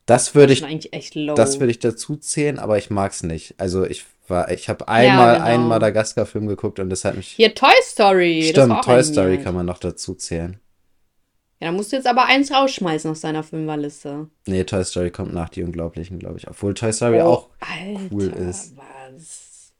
[0.06, 1.34] Das würde ich, eigentlich echt low.
[1.34, 3.54] das würde ich dazu zählen, aber ich mag es nicht.
[3.58, 5.46] Also ich war, ich habe einmal genau.
[5.46, 7.28] einen Madagaskar-Film geguckt und das hat mich.
[7.28, 8.46] Hier Toy Story.
[8.50, 10.60] Stimmt, Toy Story kann man noch dazu zählen.
[11.60, 14.28] Ja, dann musst du jetzt aber eins rausschmeißen aus deiner Fünferliste.
[14.46, 16.48] Nee, Toy Story kommt nach Die Unglaublichen, glaube ich.
[16.48, 18.74] Obwohl Toy Story Oh, auch Alter, cool ist.
[18.76, 19.72] was?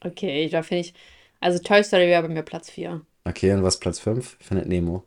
[0.00, 0.94] Okay, da finde ich.
[1.40, 3.02] Also Toy Story wäre bei mir Platz 4.
[3.24, 4.36] Okay, und was Platz 5?
[4.40, 5.04] Findet Nemo.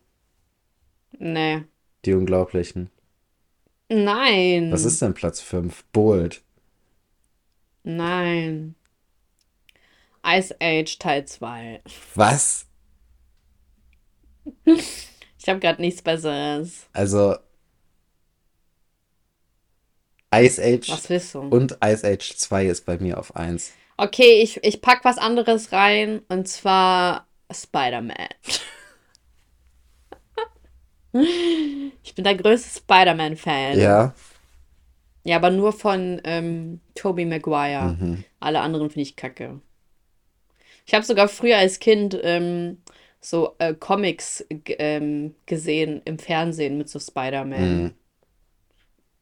[1.18, 1.64] Nee.
[2.06, 2.90] Die Unglaublichen.
[3.90, 4.72] Nein.
[4.72, 5.84] Was ist denn Platz 5?
[5.92, 6.42] Bold.
[7.84, 8.76] Nein.
[10.26, 11.82] Ice Age Teil 2.
[12.16, 12.66] Was?
[15.44, 16.88] Ich habe gerade nichts Besseres.
[16.94, 17.36] Also
[20.34, 21.40] Ice Age Was willst du?
[21.42, 23.74] und Ice Age 2 ist bei mir auf 1.
[23.98, 28.16] Okay, ich, ich pack was anderes rein und zwar Spider-Man.
[32.04, 33.78] Ich bin der größte Spider-Man-Fan.
[33.78, 34.16] Ja.
[35.24, 37.96] Ja, aber nur von ähm, Tobey Maguire.
[38.00, 38.24] Mhm.
[38.40, 39.62] Alle anderen finde ich kacke.
[40.86, 42.80] Ich habe sogar früher als Kind ähm,
[43.22, 47.84] so äh, Comics ähm, gesehen im Fernsehen mit so Spider-Man.
[47.84, 47.94] Mhm.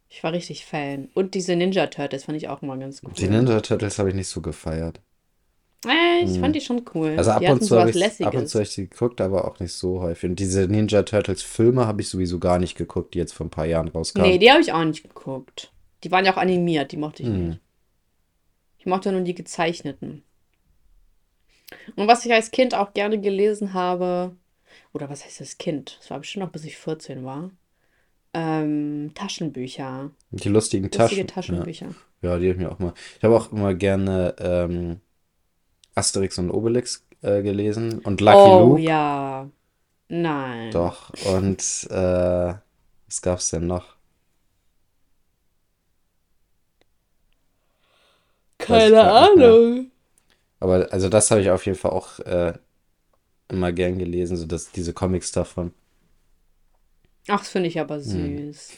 [0.09, 1.09] Ich war richtig Fan.
[1.13, 3.11] Und diese Ninja Turtles fand ich auch immer ganz cool.
[3.17, 5.01] Die Ninja Turtles habe ich nicht so gefeiert.
[5.87, 7.15] Äh, ich fand die schon cool.
[7.17, 9.45] Also ab die und zu habe ich ab und zu hab ich die geguckt, aber
[9.45, 10.29] auch nicht so häufig.
[10.29, 13.49] Und diese Ninja Turtles Filme habe ich sowieso gar nicht geguckt, die jetzt vor ein
[13.49, 14.39] paar Jahren Nee, rauskamen.
[14.39, 15.71] die habe ich auch nicht geguckt.
[16.03, 17.47] Die waren ja auch animiert, die mochte ich Hm.
[17.49, 17.59] nicht.
[18.77, 20.23] Ich mochte nur die gezeichneten.
[21.95, 24.35] Und was ich als Kind auch gerne gelesen habe,
[24.93, 25.97] oder was heißt das Kind?
[25.99, 27.51] Das war bestimmt noch bis ich 14 war.
[28.33, 30.11] Ähm, Taschenbücher.
[30.31, 31.27] Die lustigen Lustige Taschen.
[31.27, 31.95] Taschenbücher.
[32.21, 32.93] Ja, ja die habe ich mir auch mal.
[33.17, 35.01] Ich habe auch immer gerne ähm,
[35.95, 38.81] Asterix und Obelix äh, gelesen und Lucky Oh Luke.
[38.81, 39.49] ja.
[40.09, 40.71] Nein.
[40.73, 41.09] Doch.
[41.33, 42.53] Und äh,
[43.07, 43.95] was gab's denn noch?
[48.57, 49.01] Keine.
[49.11, 49.91] Ahnung.
[50.59, 52.53] Aber also das habe ich auf jeden Fall auch äh,
[53.49, 55.73] immer gern gelesen, so dass diese Comics davon.
[57.27, 58.53] Ach, das finde ich aber Hm.
[58.53, 58.73] süß.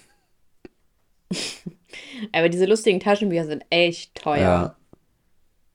[2.32, 4.40] Aber diese lustigen Taschenbücher sind echt teuer.
[4.40, 4.76] Ja,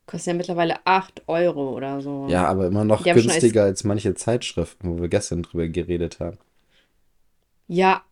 [0.08, 2.12] Kosten ja mittlerweile 8 Euro oder so.
[2.26, 5.66] ja, aber immer noch Die schon als günstiger als manche Zeitschriften, wo wir gestern drüber
[5.68, 6.38] geredet haben.
[7.68, 8.04] Ja,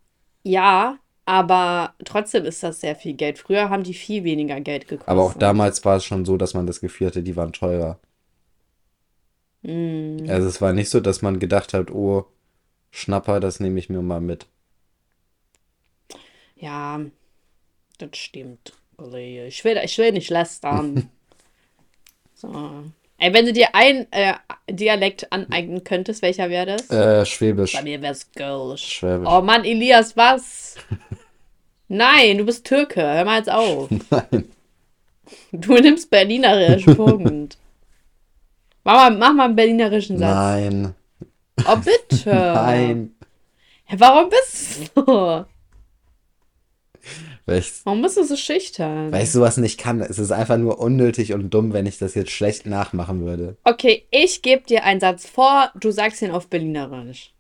[0.45, 3.39] ja, aber trotzdem ist das sehr viel Geld.
[3.39, 5.43] Früher haben die viel weniger Geld Aber auch gekostet.
[5.43, 7.99] damals war es schon so, dass man das Gefühl hatte, die waren teurer.
[9.63, 12.27] Mm, Also es war nicht so, dass man gedacht hat, oh,
[12.93, 14.47] Schnapper, das nehme ich mir mal mit.
[16.57, 17.01] ja,
[17.99, 18.75] das stimmt.
[18.99, 21.11] Ich will, ich will nicht lästern.
[22.53, 22.85] So.
[23.19, 24.35] Ey, wenn du dir einen äh,
[24.71, 26.91] Dialekt aneignen könntest, welcher wäre das?
[26.91, 27.83] Äh, Bei Schwäbisch.
[27.83, 28.85] mir wäre es Girlisch.
[28.85, 29.29] Schwäbisch.
[29.31, 30.75] Oh Mann, Elias, was?
[31.89, 33.01] Nein, du bist Türke.
[33.03, 33.89] Hör mal jetzt auf.
[34.11, 34.45] Nein.
[35.53, 36.85] Du nimmst Berlinerisch.
[36.85, 37.57] Punkt.
[38.85, 40.35] Mach mal, mach mal einen berlinerischen Satz.
[40.35, 40.95] Nein.
[41.67, 42.31] Oh, bitte.
[42.55, 43.15] Nein.
[43.97, 45.45] Warum bist du?
[47.47, 49.13] Weil ich, Warum bist du so schüchtern?
[49.13, 50.01] weil ich sowas nicht kann.
[50.01, 53.57] Es ist einfach nur unnötig und dumm, wenn ich das jetzt schlecht nachmachen würde.
[53.63, 57.33] Okay, ich gebe dir einen Satz vor, du sagst ihn auf Berlinerisch.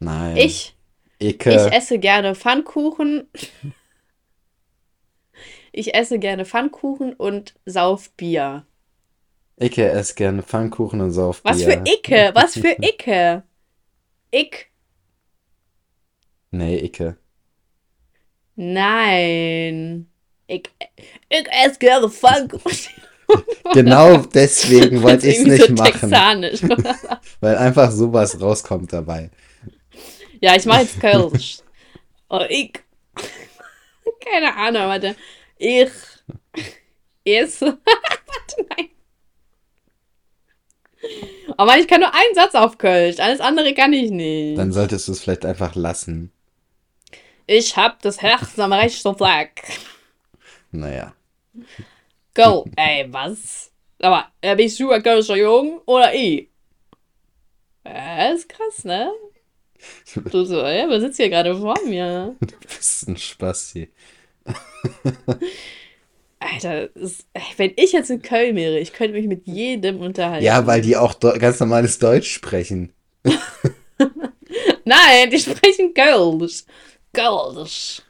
[0.00, 0.36] Nein.
[0.36, 0.76] Ich,
[1.20, 1.50] Icke.
[1.50, 3.28] ich esse gerne Pfannkuchen.
[5.76, 8.64] Ich esse gerne Pfannkuchen und sauf Bier.
[9.60, 11.66] Icke esse gerne Pfannkuchen und sauf Was Bier.
[11.66, 12.30] für Icke?
[12.32, 13.42] Was für Icke?
[14.32, 14.70] Ick?
[16.52, 17.16] Nee, Icke.
[18.56, 20.06] Nein.
[20.46, 20.70] Ich,
[21.28, 22.72] ich esse gerne Pfannkuchen.
[23.72, 26.10] Genau deswegen wollte ich es nicht so machen.
[27.40, 29.30] Weil einfach sowas rauskommt dabei.
[30.40, 31.58] Ja, ich mache jetzt Kölsch.
[32.28, 32.72] Oh, ich.
[34.24, 35.16] Keine Ahnung, warte.
[35.56, 35.90] Ich
[37.24, 37.66] esse.
[37.66, 38.88] warte, nein.
[41.58, 43.18] Oh Mann, ich kann nur einen Satz auf Kölsch.
[43.20, 44.58] Alles andere kann ich nicht.
[44.58, 46.30] Dann solltest du es vielleicht einfach lassen.
[47.46, 49.62] Ich hab das Herz am rechten Fleck.
[50.70, 51.14] Naja.
[52.34, 52.66] Go.
[52.76, 53.70] Ey, was?
[54.00, 56.48] Aber, äh, bist du ein Kölscher Jung oder ich?
[57.86, 59.12] Ja, ist krass, ne?
[60.30, 62.34] Du so, ey, wer sitzt hier gerade vor mir?
[62.40, 63.90] Du bist ein Spasti.
[66.38, 67.26] Alter, ist,
[67.56, 70.44] wenn ich jetzt in Köln wäre, ich könnte mich mit jedem unterhalten.
[70.44, 72.92] Ja, weil die auch ganz normales Deutsch sprechen.
[74.84, 76.64] Nein, die sprechen Kölsch.
[77.14, 78.02] Kölsch.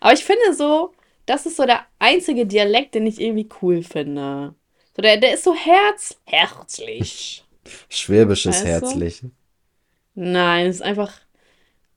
[0.00, 0.92] Aber ich finde so,
[1.26, 4.54] das ist so der einzige Dialekt, den ich irgendwie cool finde.
[4.96, 7.44] So, der, der ist so herz, herzlich.
[7.88, 8.68] Schwäbisch ist Weißt du?
[8.68, 9.22] herzlich.
[10.14, 11.12] Nein, es ist einfach,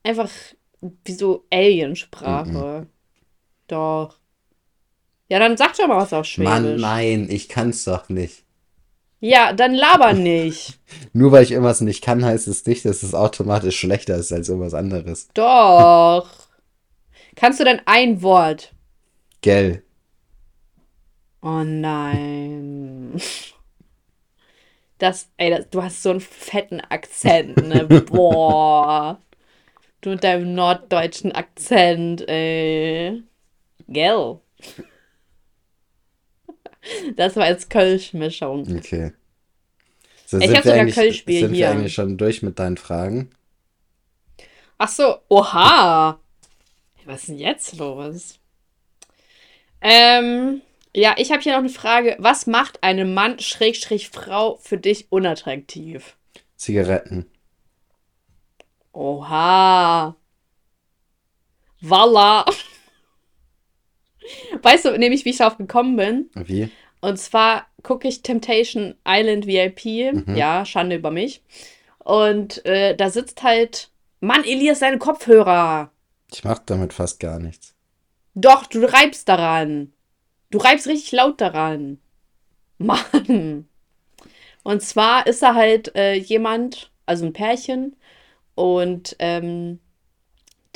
[0.02, 0.30] einfach
[0.80, 2.86] wie so Aliensprache.
[3.66, 4.18] Doch.
[5.28, 6.52] Ja, dann sag doch mal was auf Schwäbisch.
[6.52, 8.44] Mann, nein, ich kann's doch nicht.
[9.20, 10.78] Ja, dann laber nicht.
[11.14, 14.48] Nur weil ich irgendwas nicht kann, heißt es nicht, dass es automatisch schlechter ist als
[14.50, 15.28] irgendwas anderes.
[15.34, 16.28] Doch.
[17.36, 18.72] Kannst du denn ein Wort?
[19.40, 19.82] Gell.
[21.42, 23.20] Oh nein.
[24.98, 27.84] Das, ey, das, du hast so einen fetten Akzent, ne?
[27.84, 29.20] Boah.
[30.00, 33.22] Du mit deinem norddeutschen Akzent, ey.
[33.88, 34.38] Gell.
[37.16, 38.60] Das war jetzt Kölsch-Mischung.
[38.76, 39.12] Okay.
[40.26, 41.70] So, Ich sind hab wir sogar Kölschbier sind wir hier.
[41.70, 43.30] eigentlich schon durch mit deinen Fragen?
[44.78, 46.18] Ach so, oha.
[47.06, 48.38] Was ist denn jetzt los?
[49.80, 50.62] Ähm,
[50.94, 52.16] ja, ich habe hier noch eine Frage.
[52.18, 56.16] Was macht eine Mann, Schrägstrich Frau für dich unattraktiv?
[56.56, 57.26] Zigaretten.
[58.92, 60.16] Oha.
[61.80, 62.46] Voila.
[64.62, 66.30] Weißt du nämlich, wie ich darauf gekommen bin?
[66.34, 66.70] Wie?
[67.00, 70.14] Und zwar gucke ich Temptation Island VIP.
[70.14, 70.36] Mhm.
[70.36, 71.42] Ja, Schande über mich.
[71.98, 73.90] Und äh, da sitzt halt.
[74.20, 75.90] Mann, Elias, deine Kopfhörer.
[76.34, 77.74] Ich mach damit fast gar nichts.
[78.34, 79.92] Doch, du reibst daran.
[80.50, 81.98] Du reibst richtig laut daran.
[82.78, 83.68] Mann.
[84.64, 87.96] Und zwar ist er halt äh, jemand, also ein Pärchen,
[88.54, 89.78] und ähm,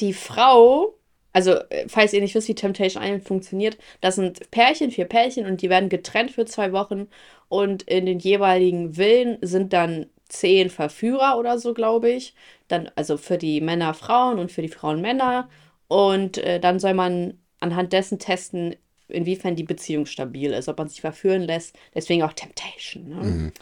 [0.01, 0.95] die Frau,
[1.33, 5.47] also äh, falls ihr nicht wisst, wie Temptation Island funktioniert, das sind Pärchen, vier Pärchen
[5.47, 7.09] und die werden getrennt für zwei Wochen
[7.49, 12.35] und in den jeweiligen Villen sind dann zehn Verführer oder so, glaube ich.
[12.69, 15.49] Dann, also für die Männer Frauen und für die Frauen Männer.
[15.89, 18.77] Und äh, dann soll man anhand dessen testen,
[19.09, 21.77] inwiefern die Beziehung stabil ist, ob man sich verführen lässt.
[21.95, 23.09] Deswegen auch Temptation.
[23.09, 23.17] Ne?
[23.17, 23.53] Mhm.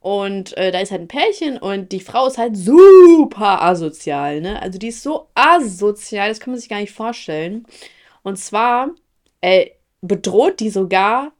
[0.00, 4.60] Und äh, da ist halt ein Pärchen und die Frau ist halt super asozial, ne?
[4.62, 7.66] Also die ist so asozial, das kann man sich gar nicht vorstellen.
[8.22, 8.90] Und zwar
[9.42, 9.66] äh,
[10.00, 11.32] bedroht die sogar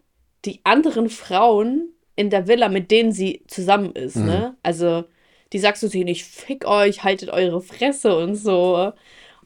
[0.44, 4.22] die anderen Frauen in der Villa, mit denen sie zusammen ist, ne?
[4.22, 4.28] mhm.
[4.28, 4.56] ne?
[4.62, 5.04] Also
[5.52, 8.92] die sagst du sie nicht, fick euch, haltet eure Fresse und so.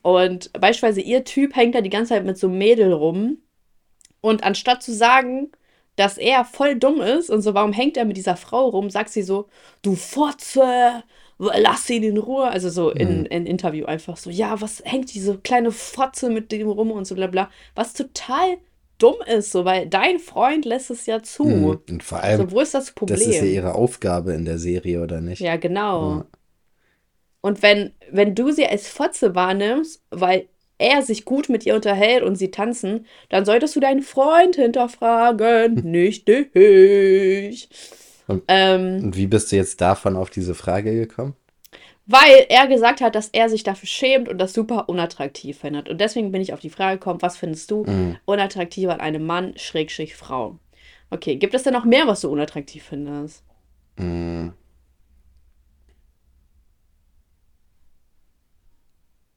[0.03, 3.39] Und beispielsweise ihr Typ hängt da die ganze Zeit mit so einem Mädel rum.
[4.21, 5.51] Und anstatt zu sagen,
[5.97, 9.11] dass er voll dumm ist und so, warum hängt er mit dieser Frau rum, sagt
[9.11, 9.49] sie so,
[9.83, 11.05] du Fotze,
[11.39, 12.49] lass ihn in Ruhe.
[12.49, 13.27] Also so in, mhm.
[13.27, 17.15] in Interview einfach so, ja, was hängt diese kleine Fotze mit dem rum und so
[17.15, 17.51] bla bla.
[17.75, 18.59] Was total
[18.99, 21.45] dumm ist, so, weil dein Freund lässt es ja zu.
[21.45, 21.65] Mhm.
[21.65, 23.19] Und vor allem, also, wo ist das Problem?
[23.19, 25.41] Das ist ja ihre Aufgabe in der Serie, oder nicht?
[25.41, 26.17] Ja, genau.
[26.17, 26.27] Ja.
[27.41, 32.23] Und wenn, wenn du sie als Fotze wahrnimmst, weil er sich gut mit ihr unterhält
[32.23, 37.69] und sie tanzen, dann solltest du deinen Freund hinterfragen, nicht dich.
[38.27, 41.35] Und, ähm, und wie bist du jetzt davon auf diese Frage gekommen?
[42.07, 45.89] Weil er gesagt hat, dass er sich dafür schämt und das super unattraktiv findet.
[45.89, 48.19] Und deswegen bin ich auf die Frage gekommen, was findest du mhm.
[48.27, 50.59] unattraktiv an einem Mann, Schrägstrich Frau?
[51.11, 53.43] Okay, gibt es denn noch mehr, was du unattraktiv findest?
[53.97, 54.53] Mhm.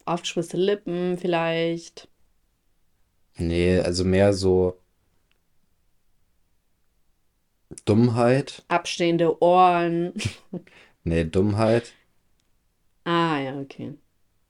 [0.08, 2.08] aufgeschwitzte Lippen vielleicht.
[3.38, 4.80] Nee, also mehr so
[7.86, 8.64] Dummheit.
[8.68, 10.14] Abstehende Ohren.
[11.04, 11.94] nee, Dummheit.
[13.08, 13.94] Ah, ja, okay.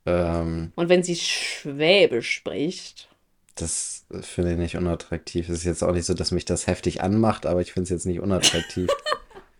[0.07, 3.07] Ähm, Und wenn sie Schwäbisch spricht.
[3.53, 5.47] Das finde ich nicht unattraktiv.
[5.47, 7.89] Es ist jetzt auch nicht so, dass mich das heftig anmacht, aber ich finde es
[7.91, 8.89] jetzt nicht unattraktiv.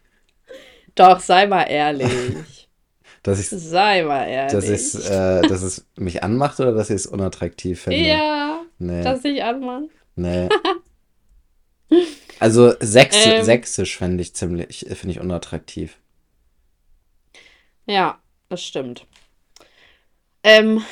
[0.96, 2.10] Doch, sei mal ehrlich.
[3.24, 4.54] Dass ich, Sei mal ehrlich.
[4.54, 8.08] Dass, äh, dass es mich anmacht oder dass ich es unattraktiv finde?
[8.08, 9.04] Ja, nee.
[9.04, 9.90] dass ich anmacht.
[10.16, 10.50] Nee.
[12.40, 15.98] Also Sächs ähm, Sächsisch fände ich ziemlich, finde ich unattraktiv.
[17.88, 19.06] Ja, das stimmt.
[20.44, 20.84] Ähm,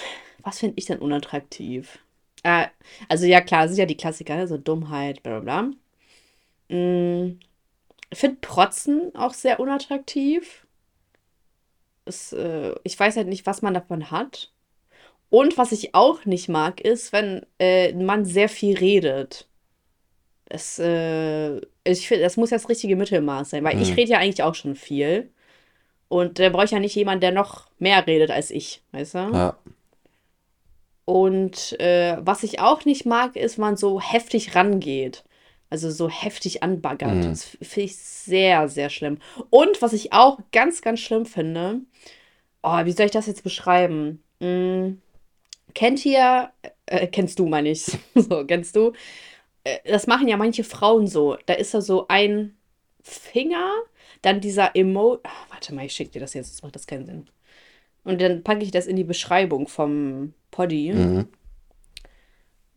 [0.44, 2.00] was finde ich denn unattraktiv?
[2.44, 2.68] Äh,
[3.10, 4.48] also ja, klar, das sind ja die Klassiker, ne?
[4.48, 5.62] so Dummheit, bla bla
[6.70, 6.78] bla.
[6.78, 7.40] Mm,
[8.12, 10.66] ich finde Protzen auch sehr unattraktiv
[12.06, 14.52] es, äh, ich weiß halt nicht, was man davon hat.
[15.30, 19.48] Und was ich auch nicht mag, ist, wenn äh, ein Mann sehr viel redet.
[20.48, 23.82] Das, äh, ich finde, das muss ja das richtige Mittelmaß sein, weil mhm.
[23.82, 25.32] ich rede ja eigentlich auch schon viel.
[26.08, 29.18] Und da brauche ich ja nicht jemanden, der noch mehr redet als ich, weißt du?
[29.34, 29.58] Ja.
[31.06, 35.24] Und äh, was ich auch nicht mag, ist, wenn man so heftig rangeht.
[35.70, 37.16] Also so heftig anbaggert.
[37.16, 37.30] Mhm.
[37.30, 39.20] Das finde ich sehr, sehr schlimm.
[39.50, 41.82] Und was ich auch ganz, ganz schlimm finde,
[42.64, 44.24] oh, wie soll ich das jetzt beschreiben?
[44.40, 45.02] Hm,
[45.74, 46.52] kennt ihr,
[46.86, 47.86] äh, kennst du, meine ich,
[48.16, 48.94] so, kennst du?
[49.64, 51.38] Äh, das machen ja manche Frauen so.
[51.46, 52.56] Da ist da so ein
[53.04, 53.72] Finger,
[54.26, 55.20] dann dieser Emo.
[55.24, 57.30] Ach, warte mal, ich schicke dir das jetzt, das macht das keinen Sinn.
[58.04, 60.94] Und dann packe ich das in die Beschreibung vom Poddy.
[60.94, 61.28] Mhm.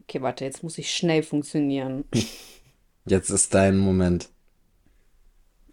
[0.02, 2.04] Okay, warte, jetzt muss ich schnell funktionieren.
[3.04, 4.28] Jetzt ist dein Moment.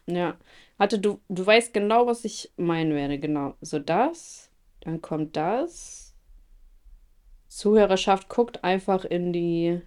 [0.07, 0.37] Ja.
[0.77, 3.19] Warte, du, du weißt genau, was ich meinen werde.
[3.19, 3.55] Genau.
[3.59, 4.49] So das.
[4.79, 6.13] Dann kommt das.
[7.49, 9.81] Zuhörerschaft guckt einfach in die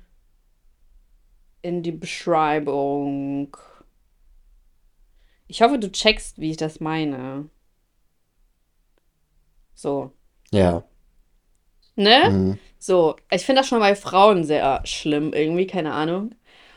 [1.62, 3.56] in die Beschreibung.
[5.48, 7.48] Ich hoffe, du checkst, wie ich das meine.
[9.74, 10.12] So.
[10.50, 10.84] Ja.
[11.96, 12.30] Ne?
[12.30, 12.58] Mhm.
[12.78, 16.34] So, ich finde das schon bei Frauen sehr schlimm, irgendwie, keine Ahnung.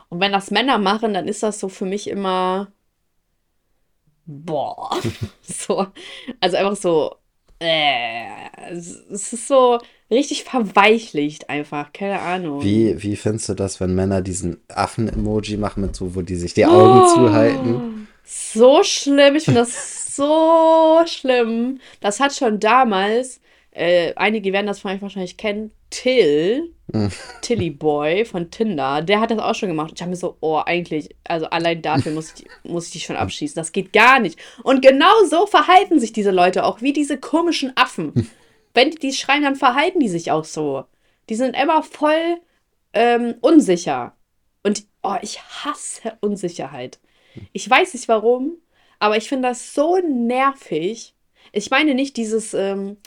[0.10, 2.72] Und wenn das Männer machen, dann ist das so für mich immer.
[4.26, 4.98] Boah.
[5.42, 5.88] so.
[6.40, 7.16] Also einfach so.
[7.60, 12.64] Äh, es ist so richtig verweichlicht einfach, keine Ahnung.
[12.64, 16.56] Wie, wie findest du das, wenn Männer diesen Affen-Emoji machen mit so, wo die sich
[16.56, 18.08] die Augen oh, zuhalten?
[18.34, 21.82] So schlimm, ich finde das so schlimm.
[22.00, 27.12] Das hat schon damals, äh, einige werden das vielleicht wahrscheinlich kennen, Till, hm.
[27.42, 29.92] Tilly Boy von Tinder, der hat das auch schon gemacht.
[29.94, 33.18] Ich habe mir so, oh, eigentlich, also allein dafür muss ich, muss ich die schon
[33.18, 33.56] abschießen.
[33.56, 34.40] Das geht gar nicht.
[34.64, 38.30] Und genau so verhalten sich diese Leute auch, wie diese komischen Affen.
[38.74, 40.86] Wenn die, die schreien, dann verhalten die sich auch so.
[41.28, 42.38] Die sind immer voll
[42.94, 44.16] ähm, unsicher.
[44.64, 46.98] Und oh, ich hasse Unsicherheit.
[47.54, 48.58] Ich weiß nicht warum,
[49.00, 51.16] Aber ich finde das so nervig.
[51.54, 52.98] Ich meine nicht dieses, ähm,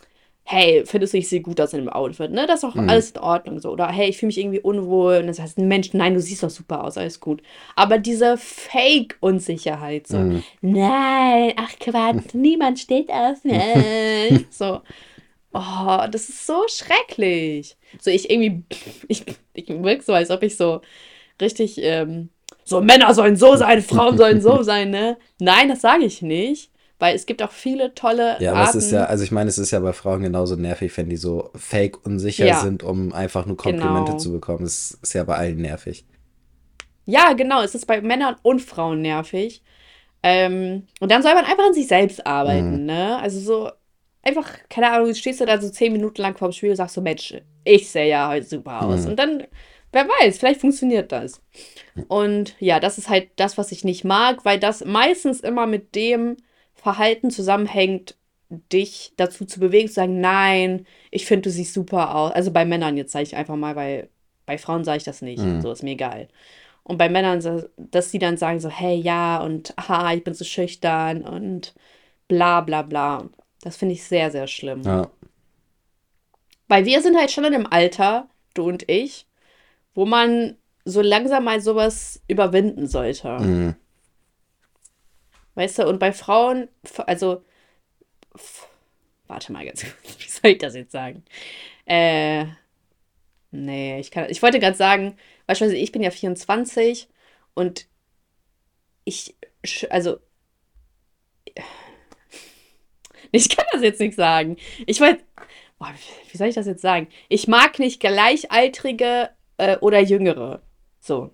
[0.44, 2.46] hey, findest du, ich sehe gut aus in dem Outfit, ne?
[2.48, 2.88] Das ist auch Mhm.
[2.88, 3.70] alles in Ordnung so.
[3.70, 5.18] Oder hey, ich fühle mich irgendwie unwohl.
[5.18, 7.42] Und das heißt, Mensch, nein, du siehst doch super aus, alles gut.
[7.76, 10.44] Aber diese Fake-Unsicherheit, so, Mhm.
[10.60, 13.54] nein, ach Quatsch, niemand steht auf mich.
[14.50, 14.82] So,
[15.52, 17.76] oh, das ist so schrecklich.
[18.00, 18.64] So, ich irgendwie,
[19.08, 20.80] ich, ich wirke so, als ob ich so
[21.40, 22.30] richtig, ähm,
[22.64, 25.16] so Männer sollen so sein, Frauen sollen so sein, ne?
[25.40, 26.70] Nein, das sage ich nicht.
[27.00, 28.78] Weil es gibt auch viele tolle Ja, aber Arten.
[28.78, 31.16] es ist ja, also ich meine, es ist ja bei Frauen genauso nervig, wenn die
[31.16, 32.60] so fake unsicher Ja.
[32.60, 34.18] sind, um einfach nur Komplimente Genau.
[34.22, 34.62] zu bekommen.
[34.62, 36.06] Das ist ja bei allen nervig.
[37.04, 39.62] Ja, genau, es ist bei Männern und Frauen nervig.
[40.22, 42.86] Ähm, und dann soll man einfach an sich selbst arbeiten, Mhm.
[42.86, 43.18] ne?
[43.20, 43.70] Also so
[44.22, 47.02] einfach, keine Ahnung, stehst du da so zehn Minuten lang vorm Spiel und sagst so,
[47.02, 47.34] Mensch,
[47.64, 49.02] ich sehe ja heute super aus.
[49.04, 49.10] Mhm.
[49.10, 49.42] Und dann,
[49.94, 51.40] wer weiß, vielleicht funktioniert das.
[52.08, 55.94] Und ja, das ist halt das, was ich nicht mag, weil das meistens immer mit
[55.94, 56.36] dem
[56.74, 58.16] Verhalten zusammenhängt,
[58.50, 62.32] dich dazu zu bewegen, zu sagen, nein, ich finde, du siehst super aus.
[62.32, 64.08] Also bei Männern jetzt sage ich einfach mal, weil
[64.46, 65.42] bei Frauen sage ich das nicht.
[65.42, 65.62] Mhm.
[65.62, 66.28] So ist mir egal.
[66.82, 67.42] Und bei Männern,
[67.78, 71.74] dass die dann sagen so, hey, ja, und aha, ich bin so schüchtern und
[72.28, 73.28] bla bla bla.
[73.62, 74.82] Das finde ich sehr, sehr schlimm.
[74.82, 75.08] Ja.
[76.68, 79.26] Weil wir sind halt schon in einem Alter, du und ich,
[79.94, 83.38] wo man so langsam mal sowas überwinden sollte.
[83.38, 83.74] Mhm.
[85.54, 86.68] Weißt du, und bei Frauen,
[87.06, 87.44] also,
[89.26, 91.24] warte mal kurz, wie soll ich das jetzt sagen?
[91.86, 92.46] Äh,
[93.50, 95.16] nee, ich kann, ich wollte gerade sagen,
[95.46, 97.08] beispielsweise, ich bin ja 24
[97.54, 97.86] und
[99.04, 99.36] ich,
[99.90, 100.18] also,
[103.30, 104.56] ich kann das jetzt nicht sagen.
[104.86, 105.22] Ich wollte,
[106.30, 107.08] wie soll ich das jetzt sagen?
[107.28, 110.62] Ich mag nicht Gleichaltrige äh, oder Jüngere.
[111.00, 111.30] So.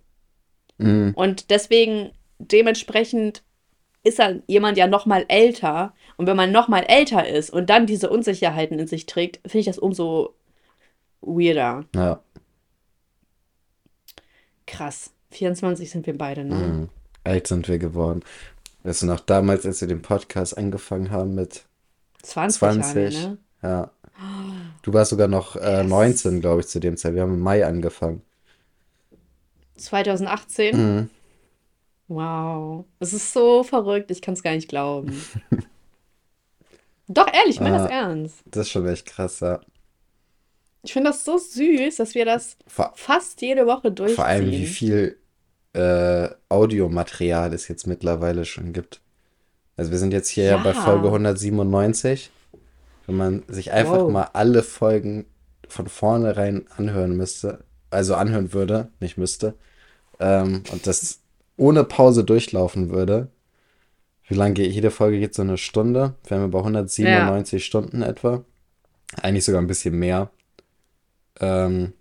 [0.78, 1.12] Mhm.
[1.14, 3.42] Und deswegen, dementsprechend
[4.02, 5.94] ist dann jemand ja noch mal älter.
[6.16, 9.58] Und wenn man noch mal älter ist und dann diese Unsicherheiten in sich trägt, finde
[9.58, 10.34] ich das umso
[11.20, 11.84] weirder.
[11.94, 12.20] Ja.
[14.66, 15.12] Krass.
[15.32, 16.54] 24 sind wir beide, ne?
[16.54, 16.88] Mhm.
[17.24, 18.22] Alt sind wir geworden.
[18.82, 21.64] Weißt du noch, damals, als wir den Podcast angefangen haben mit
[22.22, 23.14] 20, waren wir, 20.
[23.14, 23.38] ne?
[23.62, 23.90] Ja.
[24.82, 25.88] Du warst sogar noch äh, Yes.
[25.88, 27.14] 19, glaube ich, zu dem Zeit.
[27.14, 28.22] Wir haben im Mai angefangen.
[29.76, 30.76] 2018.
[30.76, 31.10] Mhm.
[32.08, 32.84] Wow.
[32.98, 35.22] Das ist so verrückt, ich kann es gar nicht glauben.
[37.08, 37.94] Doch, ehrlich, ich meine das Ah.
[38.08, 38.36] ernst.
[38.46, 39.60] Das ist schon echt krass, ja.
[40.82, 44.16] Ich finde das so süß, dass wir das Vor, fast jede Woche durchziehen.
[44.16, 45.18] vor allem, wie viel
[45.74, 49.00] äh, Audiomaterial es jetzt mittlerweile schon gibt.
[49.76, 50.72] Also wir sind jetzt hier ja, bei.
[50.74, 52.30] Folge 197.
[53.11, 54.12] Wenn man sich einfach Wow.
[54.12, 55.26] mal alle Folgen
[55.68, 59.54] von vornherein anhören müsste, also anhören würde, nicht müsste,
[60.20, 61.18] ähm, und das
[61.56, 63.26] ohne Pause durchlaufen würde.
[64.28, 65.18] Wie lange geht jede Folge?
[65.18, 66.14] Geht so eine Stunde.
[66.28, 68.44] Wären wir bei 197 Stunden etwa.
[69.20, 70.30] Eigentlich sogar ein bisschen mehr.
[71.40, 71.94] Ähm,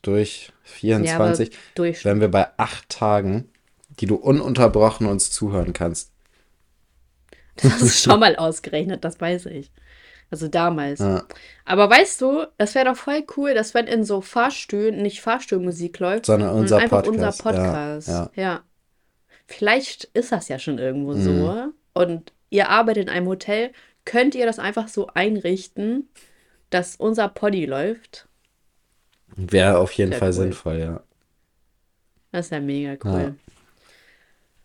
[0.00, 2.02] durch 24 durch.
[2.06, 3.50] wären wir bei acht Tagen,
[3.98, 6.12] die du ununterbrochen uns zuhören kannst.
[7.56, 9.70] Das ist schon mal ausgerechnet, das weiß ich.
[10.30, 11.00] Also damals.
[11.00, 11.24] Ja,
[11.64, 15.98] Aber weißt du, das wäre doch voll cool, dass wenn in so Fahrstühlen nicht Fahrstuhlmusik
[15.98, 17.40] läuft, sondern unser einfach Podcast.
[17.40, 18.08] unser Podcast.
[18.08, 18.60] Ja, ja.
[19.46, 21.22] Vielleicht ist das ja schon irgendwo Mhm.
[21.22, 21.72] so.
[21.94, 23.72] Und ihr arbeitet in einem Hotel,
[24.04, 26.08] könnt ihr das einfach so einrichten,
[26.70, 28.28] dass unser Poddy läuft?
[29.34, 30.32] Wäre auf jeden Fall cool.
[30.34, 31.00] sinnvoll, ja.
[32.30, 33.34] Das ist ja mega cool.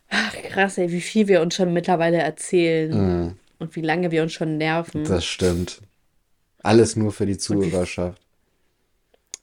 [0.10, 2.92] Ach, krass, ey, wie viel wir uns schon mittlerweile erzählen
[3.26, 5.04] Mhm, und wie lange wir uns schon nerven.
[5.06, 5.82] das stimmt.
[6.64, 8.22] Alles nur für die Zuhörerschaft.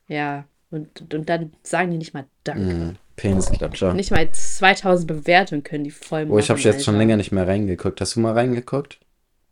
[0.09, 2.75] Ja, und, und dann sagen die nicht mal Danke.
[2.75, 2.97] Mhm.
[3.17, 3.95] Penisklatscher.
[3.95, 7.31] Nicht mal 2000 Bewertungen können die voll Oh, ich habe machen, jetzt schon länger nicht
[7.31, 8.01] mehr reingeguckt.
[8.01, 8.99] Hast du mal reingeguckt?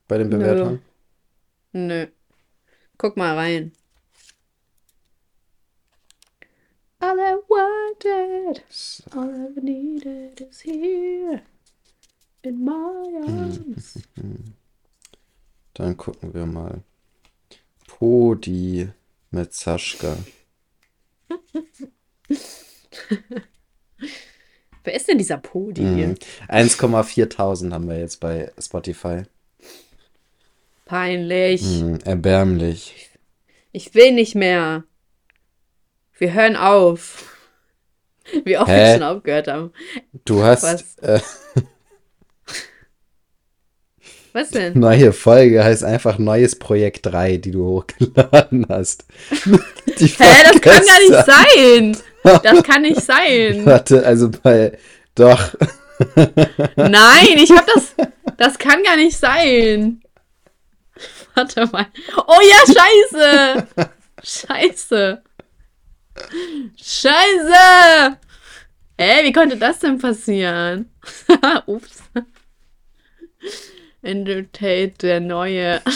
[0.08, 0.38] Bei den Nö.
[0.38, 0.82] Bewertungen?
[1.72, 2.06] Nö.
[2.96, 3.72] Guck mal rein.
[7.02, 8.62] All I wanted,
[9.16, 11.40] all I needed is here
[12.42, 12.72] in my
[13.26, 13.98] arms.
[15.74, 16.82] Dann gucken wir mal.
[17.86, 18.88] Podi
[19.30, 20.16] mit Saschka.
[24.84, 25.82] Wer ist denn dieser Podi?
[25.82, 26.14] Mhm.
[26.48, 29.24] 1,4000 haben wir jetzt bei Spotify.
[30.86, 31.62] Peinlich.
[31.62, 33.10] Mhm, erbärmlich.
[33.72, 34.84] Ich will nicht mehr.
[36.18, 37.36] Wir hören auf.
[38.44, 38.76] Wie oft Hä?
[38.76, 39.72] wir schon aufgehört haben.
[40.24, 40.98] Du hast Was?
[40.98, 41.20] äh,
[44.32, 44.78] Was denn?
[44.78, 49.04] neue Folge, heißt einfach neues Projekt 3, die du hochgeladen hast.
[49.98, 51.96] Die Hä, das kann gar nicht sein.
[52.42, 53.64] Das kann nicht sein.
[53.64, 54.76] Warte, also bei
[55.14, 55.54] doch
[56.76, 57.94] Nein, ich hab das.
[58.36, 60.02] Das kann gar nicht sein.
[61.34, 61.86] Warte mal.
[62.26, 63.66] Oh ja, scheiße!
[64.22, 65.22] Scheiße!
[66.76, 68.16] Scheiße!
[68.96, 70.90] Ey, wie konnte das denn passieren?
[71.66, 72.02] Ups.
[74.02, 75.80] Andrew Tate, der neue.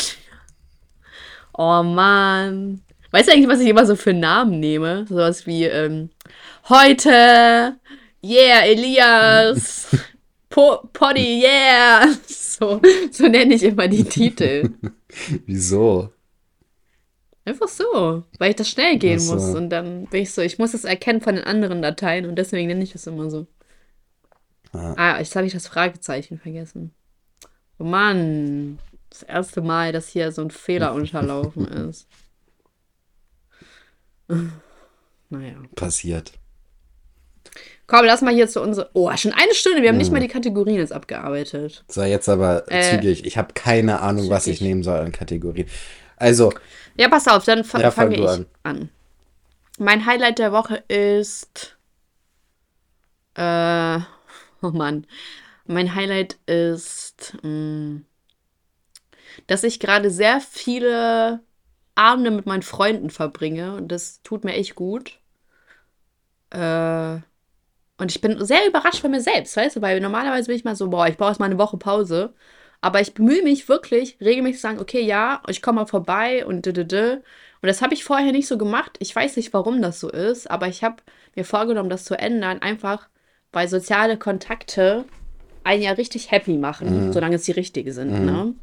[1.57, 2.83] Oh Mann.
[3.13, 5.07] Weißt du eigentlich, was ich immer so für Namen nehme?
[5.09, 6.11] Sowas wie ähm,
[6.69, 7.77] heute,
[8.25, 9.87] yeah, Elias,
[10.51, 12.09] po Poddy, yeah.
[12.27, 12.81] So,
[13.11, 14.71] so nenne ich immer die Titel.
[15.47, 16.13] Wieso?
[17.45, 19.35] Einfach so, weil ich das schnell gehen so.
[19.35, 19.55] muss.
[19.55, 22.69] Und dann bin ich so, ich muss es erkennen von den anderen Dateien und deswegen
[22.69, 23.47] nenne ich das immer so.
[24.73, 24.95] Ah.
[24.97, 26.93] Ah, jetzt habe ich das Fragezeichen vergessen.
[27.79, 28.79] Oh Mann,
[29.11, 32.07] das erste Mal, dass hier so ein Fehler unterlaufen ist.
[35.31, 35.55] Naja.
[35.75, 36.33] Passiert.
[37.87, 38.91] Komm, lass mal hier zu unserer.
[38.93, 39.83] Oh, schon eine Stunde.
[39.83, 41.83] Wir haben nicht mal die Kategorien jetzt abgearbeitet.
[41.89, 43.25] So, jetzt aber Äh, zügig.
[43.27, 44.68] Ich habe keine Ahnung, was ich zügig.
[44.68, 45.66] nehmen soll an Kategorien.
[46.16, 46.53] Also,
[46.97, 48.47] Ja, pass auf, dann Ja, fang fange ich an.
[48.62, 48.89] an.
[49.79, 51.77] Mein Highlight der Woche ist.
[53.35, 53.99] Äh,
[54.62, 55.07] oh Mann.
[55.66, 58.03] Mein Highlight ist, mh,
[59.47, 61.41] dass ich gerade sehr viele
[61.95, 65.18] Abende mit meinen Freunden verbringe und das tut mir echt gut.
[66.51, 67.18] Äh,
[67.97, 70.77] und ich bin sehr überrascht von mir selbst, weißt du, weil normalerweise bin ich mal
[70.77, 72.35] so, boah, ich brauche jetzt mal eine Woche Pause.
[72.81, 76.66] Aber ich bemühe mich wirklich, regelmäßig zu sagen, okay, ja, ich komme mal vorbei und
[76.66, 77.14] dödödö.
[77.14, 78.97] Und das habe ich vorher nicht so gemacht.
[78.99, 80.97] Ich weiß nicht, warum das so ist, aber ich habe
[81.35, 83.09] mir vorgenommen, das zu ändern, einfach
[83.55, 85.05] weil soziale Kontakte
[85.65, 88.55] einen ja richtig happy machen, solange es die richtigen sind, ne?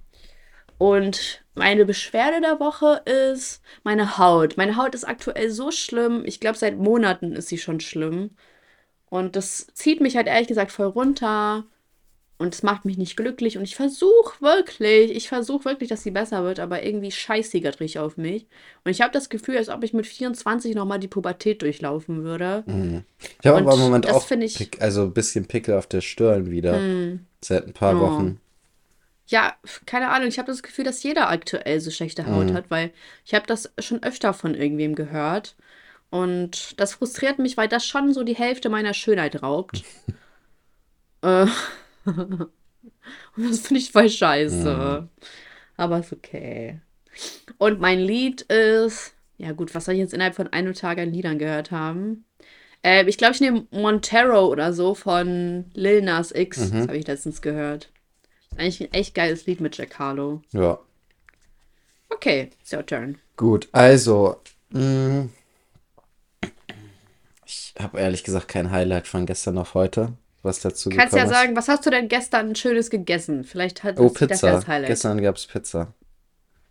[0.77, 4.57] Und meine Beschwerde der Woche ist meine Haut.
[4.57, 6.23] Meine Haut ist aktuell so schlimm.
[6.25, 8.31] Ich glaube, seit Monaten ist sie schon schlimm.
[9.09, 11.65] Und das zieht mich halt ehrlich gesagt voll runter.
[12.41, 13.57] Und es macht mich nicht glücklich.
[13.57, 17.61] Und ich versuche wirklich, ich versuche wirklich, dass sie besser wird, aber irgendwie scheißt sie
[17.99, 18.47] auf mich.
[18.83, 22.63] Und ich habe das Gefühl, als ob ich mit 24 nochmal die Pubertät durchlaufen würde.
[23.39, 26.49] ich habe aber im Moment auch ich- Pick, also ein bisschen Pickel auf der Stirn
[26.49, 26.79] wieder.
[27.41, 27.99] Seit ein paar Oh.
[28.01, 28.41] Wochen.
[29.27, 30.27] Ja, keine Ahnung.
[30.27, 32.91] Ich habe das Gefühl, dass jeder aktuell so schlechte Haut hat, weil
[33.23, 35.55] ich habe das schon öfter von irgendwem gehört.
[36.09, 39.83] Und das frustriert mich, weil das schon so die Hälfte meiner Schönheit raubt.
[41.21, 41.45] äh,
[42.05, 42.49] und
[43.35, 45.07] das finde ich voll scheiße.
[45.77, 46.79] Aber ist okay.
[47.57, 51.11] Und mein Lied ist, ja gut, was soll ich jetzt innerhalb von einem Tag an
[51.11, 52.25] Liedern gehört haben?
[52.83, 56.71] Äh, ich glaube, ich nehme Montero oder so von Lil Nas X.
[56.71, 57.89] Das habe ich letztens gehört.
[58.51, 60.41] Ist eigentlich ein echt geiles Lied mit Jack Harlow.
[60.51, 60.79] Ja.
[62.09, 63.17] Okay, it's your turn.
[63.37, 64.37] Gut, also.
[64.69, 65.29] mh,
[67.45, 70.13] ich habe ehrlich gesagt kein Highlight von gestern auf heute,
[70.43, 71.37] was dazu Kannst ja gekommen ist.
[71.37, 73.43] sagen, was hast du denn gestern Schönes gegessen?
[73.43, 74.51] Vielleicht hat Oh, das das Pizza.
[74.51, 74.87] das Highlight.
[74.89, 75.93] Gestern gab es Pizza.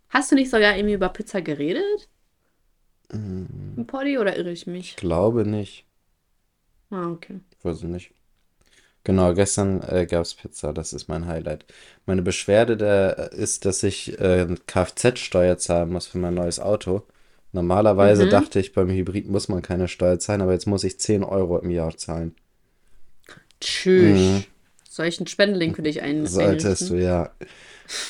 [0.09, 2.09] Hast du nicht sogar irgendwie über Pizza geredet?
[3.13, 3.77] Mm.
[3.77, 4.97] Im Poddy oder irre ich mich?
[4.97, 5.87] Glaube nicht.
[6.91, 7.41] Ah, okay.
[7.63, 8.13] Weiß ich nicht.
[9.05, 11.65] Genau, gestern äh, gab es Pizza, das ist mein Highlight.
[12.07, 17.03] Meine Beschwerde der, ist, dass ich äh, Kfz-Steuer zahlen muss für mein neues Auto.
[17.53, 18.31] Normalerweise Mhm.
[18.31, 21.59] dachte ich, beim Hybrid muss man keine Steuer zahlen, aber jetzt muss ich 10 Euro
[21.59, 22.37] im Jahr zahlen.
[23.61, 24.45] Tschüss.
[24.89, 26.27] Soll ich einen Spendenlink für dich ein Mhm.
[26.27, 27.31] Solltest du, ja.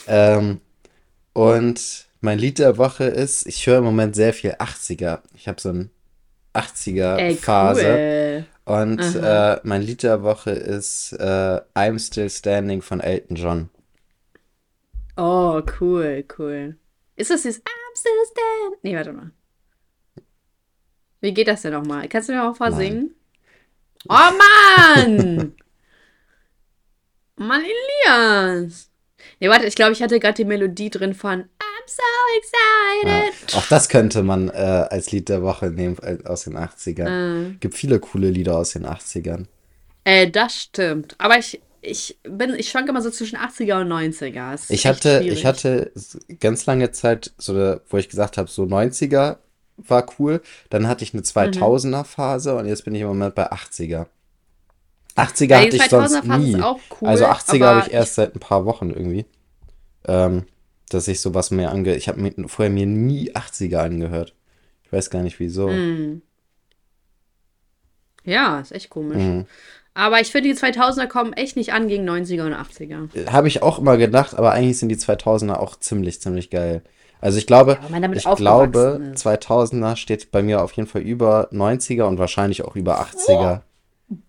[0.06, 0.60] Ähm,
[1.32, 5.22] und mein Lied der Woche ist, ich höre im Moment sehr viel 80er.
[5.34, 5.90] Ich habe so ein
[6.52, 7.82] Ey, 80er-Phase.
[7.86, 8.44] cool.
[8.64, 13.68] Und äh, mein Lied der Woche ist äh, I'm Still Standing von Elton John.
[15.16, 16.76] Oh, cool, cool.
[17.16, 18.78] Ist das dieses I'm still standing?
[18.82, 19.30] Nee, warte mal.
[21.20, 22.08] Wie geht das denn nochmal?
[22.08, 23.14] Kannst du mir mal vorsingen?
[24.08, 25.54] Oh Mann!
[27.36, 28.90] Mann, Elias!
[29.40, 32.02] Nee, warte, ich glaube, ich hatte gerade die Melodie drin von I'm so
[33.02, 33.54] Ja, excited.
[33.56, 34.52] auch das könnte man äh,
[34.90, 37.50] als Lied der Woche nehmen äh, aus den 80ern.
[37.52, 39.46] Äh, Gibt viele coole Lieder aus den 80ern.
[40.04, 41.14] äh, das stimmt.
[41.18, 44.54] Aber ich, ich bin, ich schwanke immer so zwischen 80er und 90er.
[44.54, 45.38] Es ist Ich hatte, schwierig.
[45.38, 45.92] ich hatte
[46.40, 49.38] ganz lange Zeit, so, wo ich gesagt habe, so 90er
[49.86, 50.40] war cool.
[50.68, 54.06] Dann hatte ich eine 2000er Phase und jetzt bin ich im Moment bei 80er.
[55.16, 56.52] 80er Ja, hatte ich sonst 2000er Phase nie.
[56.54, 59.26] ist auch cool, also 80er aber habe ich erst seit ein paar Wochen irgendwie.
[60.06, 60.44] Ähm,
[60.88, 61.94] dass ich sowas mehr ange...
[61.96, 64.34] Ich habe mir vorher mir nie 80er angehört.
[64.84, 65.68] Ich weiß gar nicht wieso.
[65.68, 66.22] Hm.
[68.24, 69.22] Ja, ist echt komisch.
[69.22, 69.46] Mhm.
[69.94, 73.30] Aber ich finde, die 2000er kommen echt nicht an gegen 90er und 80er.
[73.30, 76.82] Habe ich auch immer gedacht, aber eigentlich sind die 2000er auch ziemlich, ziemlich geil.
[77.20, 79.26] Also ich glaube, damit ich glaube, ist.
[79.26, 83.62] 2000er steht bei mir auf jeden Fall über 90er und wahrscheinlich auch über 80er.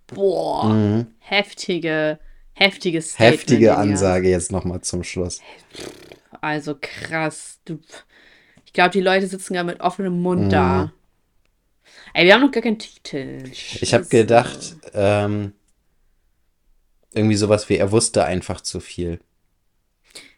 [0.08, 2.20] Boah, heftige,
[2.54, 3.40] heftiges Statement, Mhm.
[3.54, 3.78] Heftige.
[3.78, 5.40] Ansage jetzt nochmal zum Schluss.
[6.42, 7.60] Also krass.
[7.66, 7.80] Du,
[8.66, 10.50] ich glaube, die Leute sitzen gar mit offenem Mund Mhm.
[10.50, 10.92] da.
[12.14, 13.44] Ey, wir haben noch gar keinen Titel.
[13.52, 14.10] Ich habe Scheiße.
[14.10, 15.54] gedacht, ähm,
[17.14, 19.20] irgendwie sowas wie, er wusste einfach zu viel.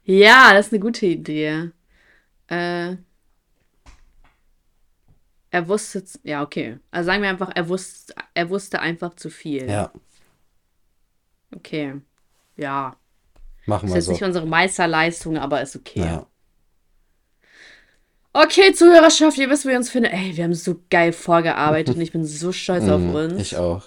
[0.06, 1.72] Ja, das ist eine gute Idee.
[2.48, 2.96] Äh,
[5.52, 6.80] er wusste, ja, okay.
[6.92, 9.70] Also sagen wir einfach, er wusste, er wusste einfach zu viel.
[9.70, 9.92] Ja,
[11.56, 12.02] Okay.
[12.58, 12.96] Ja.
[13.68, 14.12] machen Ist wir jetzt so.
[14.14, 16.00] nicht unsere Meisterleistung, aber ist okay.
[16.00, 16.26] Ja.
[18.34, 20.14] Okay, Zuhörerschaft, ihr wisst, wie ihr uns findet.
[20.14, 23.42] Ey, wir haben so geil vorgearbeitet und ich bin so stolz auf Mhm, uns.
[23.42, 23.84] Ich auch.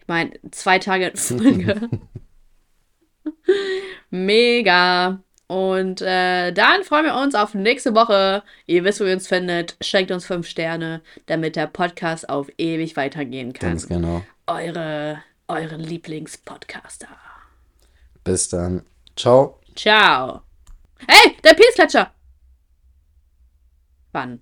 [0.00, 1.88] Ich meine, zwei Tage in Folge.
[4.10, 5.23] Mega.
[5.46, 8.42] Und äh, dann freuen wir uns auf nächste Woche.
[8.66, 9.76] Ihr wisst, wo ihr uns findet.
[9.80, 13.70] Schenkt uns fünf Sterne, damit der Podcast auf ewig weitergehen kann.
[13.70, 14.24] Ganz genau.
[14.46, 17.08] Eure, eure Lieblingspodcaster.
[18.24, 18.84] Bis dann.
[19.16, 19.60] Ciao.
[19.76, 20.42] Ciao.
[21.06, 22.10] Hey, der Penisklatscher.
[24.12, 24.40] Wann?